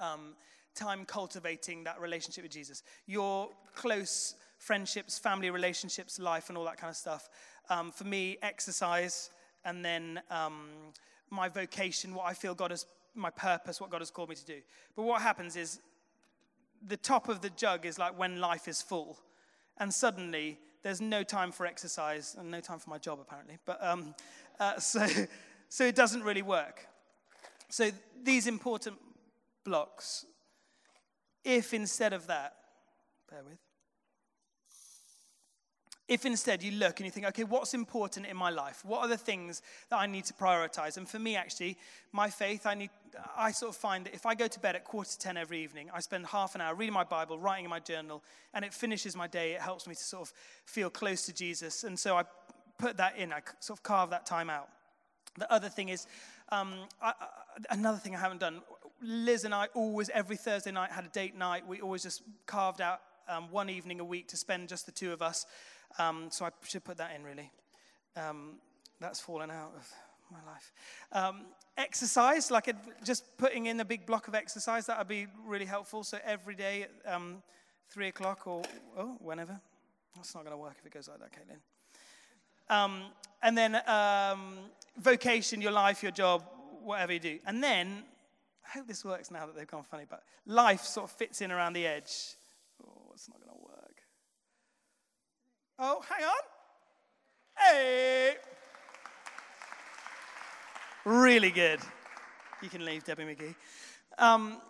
um, 0.00 0.34
time 0.74 1.04
cultivating 1.04 1.84
that 1.84 2.00
relationship 2.00 2.44
with 2.44 2.52
Jesus, 2.52 2.82
your 3.06 3.50
close 3.74 4.36
friendships, 4.58 5.18
family 5.18 5.50
relationships, 5.50 6.18
life, 6.18 6.48
and 6.48 6.58
all 6.58 6.64
that 6.64 6.78
kind 6.78 6.90
of 6.90 6.96
stuff. 6.96 7.28
Um, 7.70 7.90
for 7.90 8.04
me, 8.04 8.38
exercise, 8.42 9.30
and 9.64 9.84
then 9.84 10.20
um, 10.30 10.68
my 11.30 11.48
vocation, 11.48 12.14
what 12.14 12.26
I 12.26 12.34
feel 12.34 12.54
God 12.54 12.70
has, 12.70 12.86
my 13.14 13.30
purpose, 13.30 13.80
what 13.80 13.90
God 13.90 14.00
has 14.00 14.10
called 14.10 14.28
me 14.28 14.36
to 14.36 14.44
do. 14.44 14.60
But 14.96 15.02
what 15.02 15.20
happens 15.20 15.56
is 15.56 15.80
the 16.86 16.96
top 16.96 17.28
of 17.28 17.40
the 17.40 17.50
jug 17.50 17.86
is 17.86 17.98
like 17.98 18.18
when 18.18 18.40
life 18.40 18.68
is 18.68 18.82
full, 18.82 19.18
and 19.78 19.92
suddenly 19.92 20.58
there's 20.82 21.00
no 21.00 21.22
time 21.22 21.52
for 21.52 21.66
exercise 21.66 22.36
and 22.38 22.50
no 22.50 22.60
time 22.60 22.78
for 22.78 22.90
my 22.90 22.98
job, 22.98 23.18
apparently. 23.20 23.58
But 23.64 23.82
um, 23.84 24.14
uh, 24.60 24.78
so, 24.78 25.06
so 25.68 25.84
it 25.84 25.94
doesn't 25.94 26.22
really 26.22 26.42
work. 26.42 26.86
So 27.68 27.90
these 28.22 28.46
important 28.46 28.96
blocks, 29.64 30.24
if 31.44 31.74
instead 31.74 32.12
of 32.12 32.26
that, 32.28 32.54
bear 33.30 33.42
with, 33.44 33.58
if 36.08 36.24
instead 36.24 36.62
you 36.62 36.72
look 36.72 36.98
and 36.98 37.06
you 37.06 37.10
think, 37.10 37.26
okay, 37.26 37.44
what's 37.44 37.74
important 37.74 38.26
in 38.26 38.36
my 38.36 38.50
life? 38.50 38.82
What 38.84 39.00
are 39.00 39.08
the 39.08 39.18
things 39.18 39.62
that 39.90 39.98
I 39.98 40.06
need 40.06 40.24
to 40.24 40.34
prioritize? 40.34 40.96
And 40.96 41.06
for 41.06 41.18
me, 41.18 41.36
actually, 41.36 41.76
my 42.12 42.30
faith, 42.30 42.66
I 42.66 42.74
need, 42.74 42.90
I 43.36 43.52
sort 43.52 43.70
of 43.70 43.76
find 43.76 44.06
that 44.06 44.14
if 44.14 44.24
I 44.24 44.34
go 44.34 44.48
to 44.48 44.60
bed 44.60 44.74
at 44.74 44.84
quarter 44.84 45.10
to 45.10 45.18
ten 45.18 45.36
every 45.36 45.62
evening, 45.62 45.90
I 45.94 46.00
spend 46.00 46.26
half 46.26 46.54
an 46.54 46.62
hour 46.62 46.74
reading 46.74 46.94
my 46.94 47.04
Bible, 47.04 47.38
writing 47.38 47.64
in 47.64 47.70
my 47.70 47.80
journal, 47.80 48.22
and 48.54 48.64
it 48.64 48.72
finishes 48.72 49.14
my 49.14 49.26
day. 49.26 49.52
It 49.52 49.60
helps 49.60 49.86
me 49.86 49.94
to 49.94 50.02
sort 50.02 50.28
of 50.28 50.34
feel 50.64 50.88
close 50.88 51.26
to 51.26 51.34
Jesus. 51.34 51.84
And 51.84 51.98
so 51.98 52.16
I 52.16 52.24
put 52.78 52.96
that 52.96 53.18
in, 53.18 53.32
I 53.32 53.40
sort 53.60 53.78
of 53.78 53.82
carve 53.82 54.10
that 54.10 54.24
time 54.24 54.48
out. 54.48 54.68
The 55.36 55.52
other 55.52 55.68
thing 55.68 55.90
is, 55.90 56.06
um, 56.50 56.74
I, 57.02 57.08
I, 57.08 57.26
another 57.70 57.98
thing 57.98 58.16
I 58.16 58.18
haven't 58.18 58.40
done, 58.40 58.62
Liz 59.02 59.44
and 59.44 59.54
I 59.54 59.66
always, 59.74 60.08
every 60.08 60.36
Thursday 60.36 60.72
night, 60.72 60.90
had 60.90 61.04
a 61.04 61.08
date 61.08 61.36
night. 61.36 61.66
We 61.68 61.80
always 61.80 62.02
just 62.02 62.22
carved 62.46 62.80
out 62.80 63.00
um, 63.28 63.50
one 63.50 63.68
evening 63.68 64.00
a 64.00 64.04
week 64.04 64.28
to 64.28 64.36
spend 64.36 64.68
just 64.68 64.86
the 64.86 64.92
two 64.92 65.12
of 65.12 65.20
us. 65.20 65.44
Um, 65.98 66.28
so 66.30 66.44
I 66.44 66.50
should 66.64 66.84
put 66.84 66.96
that 66.98 67.14
in, 67.14 67.22
really. 67.24 67.50
Um, 68.16 68.56
that's 69.00 69.20
fallen 69.20 69.50
out 69.50 69.72
of 69.76 69.88
my 70.30 70.38
life. 70.50 70.72
Um, 71.12 71.46
exercise, 71.76 72.50
like 72.50 72.74
just 73.04 73.36
putting 73.38 73.66
in 73.66 73.80
a 73.80 73.84
big 73.84 74.06
block 74.06 74.28
of 74.28 74.34
exercise, 74.34 74.86
that 74.86 74.98
would 74.98 75.08
be 75.08 75.26
really 75.46 75.64
helpful. 75.64 76.04
So 76.04 76.18
every 76.24 76.54
day 76.54 76.86
at 77.04 77.14
um, 77.14 77.42
3 77.90 78.08
o'clock 78.08 78.46
or 78.46 78.62
oh, 78.96 79.16
whenever. 79.20 79.60
That's 80.16 80.34
not 80.34 80.44
going 80.44 80.52
to 80.52 80.58
work 80.58 80.74
if 80.78 80.86
it 80.86 80.92
goes 80.92 81.08
like 81.08 81.20
that, 81.20 81.30
Caitlin. 81.32 82.74
Um, 82.74 83.02
and 83.42 83.56
then 83.56 83.80
um, 83.86 84.58
vocation, 84.98 85.60
your 85.60 85.72
life, 85.72 86.02
your 86.02 86.12
job, 86.12 86.44
whatever 86.82 87.12
you 87.12 87.20
do. 87.20 87.38
And 87.46 87.62
then, 87.62 88.02
I 88.66 88.78
hope 88.78 88.86
this 88.86 89.04
works 89.04 89.30
now 89.30 89.46
that 89.46 89.56
they've 89.56 89.66
gone 89.66 89.84
funny, 89.84 90.04
but 90.08 90.22
life 90.46 90.82
sort 90.82 91.04
of 91.04 91.16
fits 91.16 91.40
in 91.40 91.50
around 91.50 91.72
the 91.72 91.86
edge. 91.86 92.34
Oh, 92.84 93.12
it's 93.14 93.28
not 93.28 93.38
going. 93.40 93.47
Oh, 95.80 96.02
hang 96.08 96.24
on. 96.24 96.40
Hey. 97.56 98.34
Really 101.04 101.50
good. 101.50 101.78
You 102.60 102.68
can 102.68 102.84
leave, 102.84 103.04
Debbie 103.04 103.22
McGee. 103.22 103.54
Um, 104.18 104.60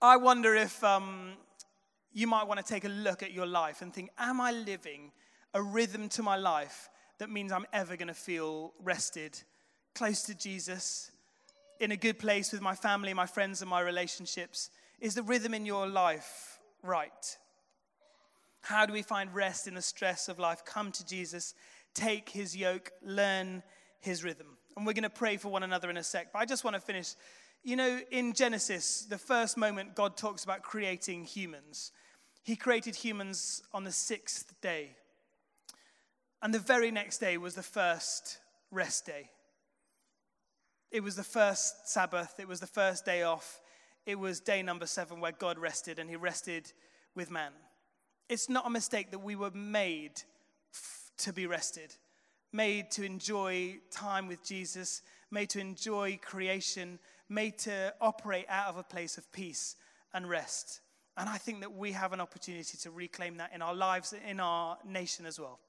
I 0.00 0.16
wonder 0.16 0.54
if 0.54 0.84
um, 0.84 1.32
you 2.12 2.28
might 2.28 2.46
want 2.46 2.64
to 2.64 2.66
take 2.66 2.84
a 2.84 2.88
look 2.88 3.24
at 3.24 3.32
your 3.32 3.46
life 3.46 3.82
and 3.82 3.92
think, 3.92 4.10
am 4.18 4.40
I 4.40 4.52
living 4.52 5.10
a 5.52 5.60
rhythm 5.60 6.08
to 6.10 6.22
my 6.22 6.36
life 6.36 6.88
that 7.18 7.28
means 7.28 7.50
I'm 7.50 7.66
ever 7.72 7.96
going 7.96 8.06
to 8.06 8.14
feel 8.14 8.72
rested, 8.80 9.42
close 9.96 10.22
to 10.24 10.34
Jesus, 10.34 11.10
in 11.80 11.90
a 11.90 11.96
good 11.96 12.20
place 12.20 12.52
with 12.52 12.62
my 12.62 12.76
family, 12.76 13.12
my 13.14 13.26
friends, 13.26 13.62
and 13.62 13.68
my 13.68 13.80
relationships? 13.80 14.70
Is 15.00 15.16
the 15.16 15.24
rhythm 15.24 15.54
in 15.54 15.66
your 15.66 15.88
life 15.88 16.60
right? 16.84 17.36
How 18.62 18.86
do 18.86 18.92
we 18.92 19.02
find 19.02 19.34
rest 19.34 19.66
in 19.66 19.74
the 19.74 19.82
stress 19.82 20.28
of 20.28 20.38
life? 20.38 20.64
Come 20.64 20.92
to 20.92 21.04
Jesus, 21.04 21.54
take 21.94 22.28
his 22.28 22.56
yoke, 22.56 22.92
learn 23.02 23.62
his 24.00 24.24
rhythm. 24.24 24.46
And 24.76 24.86
we're 24.86 24.92
going 24.92 25.02
to 25.02 25.10
pray 25.10 25.36
for 25.36 25.48
one 25.48 25.64
another 25.64 25.90
in 25.90 25.96
a 25.96 26.02
sec. 26.04 26.32
But 26.32 26.38
I 26.38 26.44
just 26.44 26.64
want 26.64 26.74
to 26.74 26.80
finish. 26.80 27.14
You 27.64 27.76
know, 27.76 28.00
in 28.10 28.32
Genesis, 28.32 29.02
the 29.08 29.18
first 29.18 29.56
moment 29.56 29.94
God 29.94 30.16
talks 30.16 30.44
about 30.44 30.62
creating 30.62 31.24
humans, 31.24 31.92
he 32.42 32.56
created 32.56 32.96
humans 32.96 33.62
on 33.72 33.84
the 33.84 33.92
sixth 33.92 34.54
day. 34.60 34.96
And 36.40 36.52
the 36.52 36.58
very 36.58 36.90
next 36.90 37.18
day 37.18 37.36
was 37.36 37.54
the 37.54 37.62
first 37.62 38.38
rest 38.70 39.06
day. 39.06 39.30
It 40.90 41.02
was 41.02 41.16
the 41.16 41.24
first 41.24 41.88
Sabbath, 41.88 42.34
it 42.38 42.48
was 42.48 42.60
the 42.60 42.66
first 42.66 43.04
day 43.04 43.22
off, 43.22 43.60
it 44.06 44.18
was 44.18 44.40
day 44.40 44.62
number 44.62 44.86
seven 44.86 45.20
where 45.20 45.32
God 45.32 45.58
rested 45.58 45.98
and 45.98 46.10
he 46.10 46.16
rested 46.16 46.72
with 47.14 47.30
man. 47.30 47.52
It's 48.32 48.48
not 48.48 48.66
a 48.66 48.70
mistake 48.70 49.10
that 49.10 49.18
we 49.18 49.36
were 49.36 49.50
made 49.50 50.22
to 51.18 51.34
be 51.34 51.46
rested, 51.46 51.94
made 52.50 52.90
to 52.92 53.04
enjoy 53.04 53.76
time 53.90 54.26
with 54.26 54.42
Jesus, 54.42 55.02
made 55.30 55.50
to 55.50 55.60
enjoy 55.60 56.18
creation, 56.22 56.98
made 57.28 57.58
to 57.58 57.92
operate 58.00 58.46
out 58.48 58.68
of 58.68 58.78
a 58.78 58.82
place 58.82 59.18
of 59.18 59.30
peace 59.32 59.76
and 60.14 60.26
rest. 60.30 60.80
And 61.18 61.28
I 61.28 61.36
think 61.36 61.60
that 61.60 61.74
we 61.74 61.92
have 61.92 62.14
an 62.14 62.22
opportunity 62.22 62.78
to 62.78 62.90
reclaim 62.90 63.36
that 63.36 63.50
in 63.54 63.60
our 63.60 63.74
lives, 63.74 64.14
in 64.26 64.40
our 64.40 64.78
nation 64.82 65.26
as 65.26 65.38
well. 65.38 65.60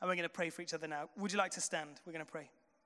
And 0.00 0.08
we're 0.08 0.16
going 0.16 0.24
to 0.24 0.28
pray 0.28 0.50
for 0.50 0.62
each 0.62 0.74
other 0.74 0.88
now. 0.88 1.10
Would 1.16 1.30
you 1.30 1.38
like 1.38 1.52
to 1.52 1.60
stand? 1.60 2.00
We're 2.04 2.12
going 2.12 2.26
to 2.26 2.32
pray. 2.32 2.50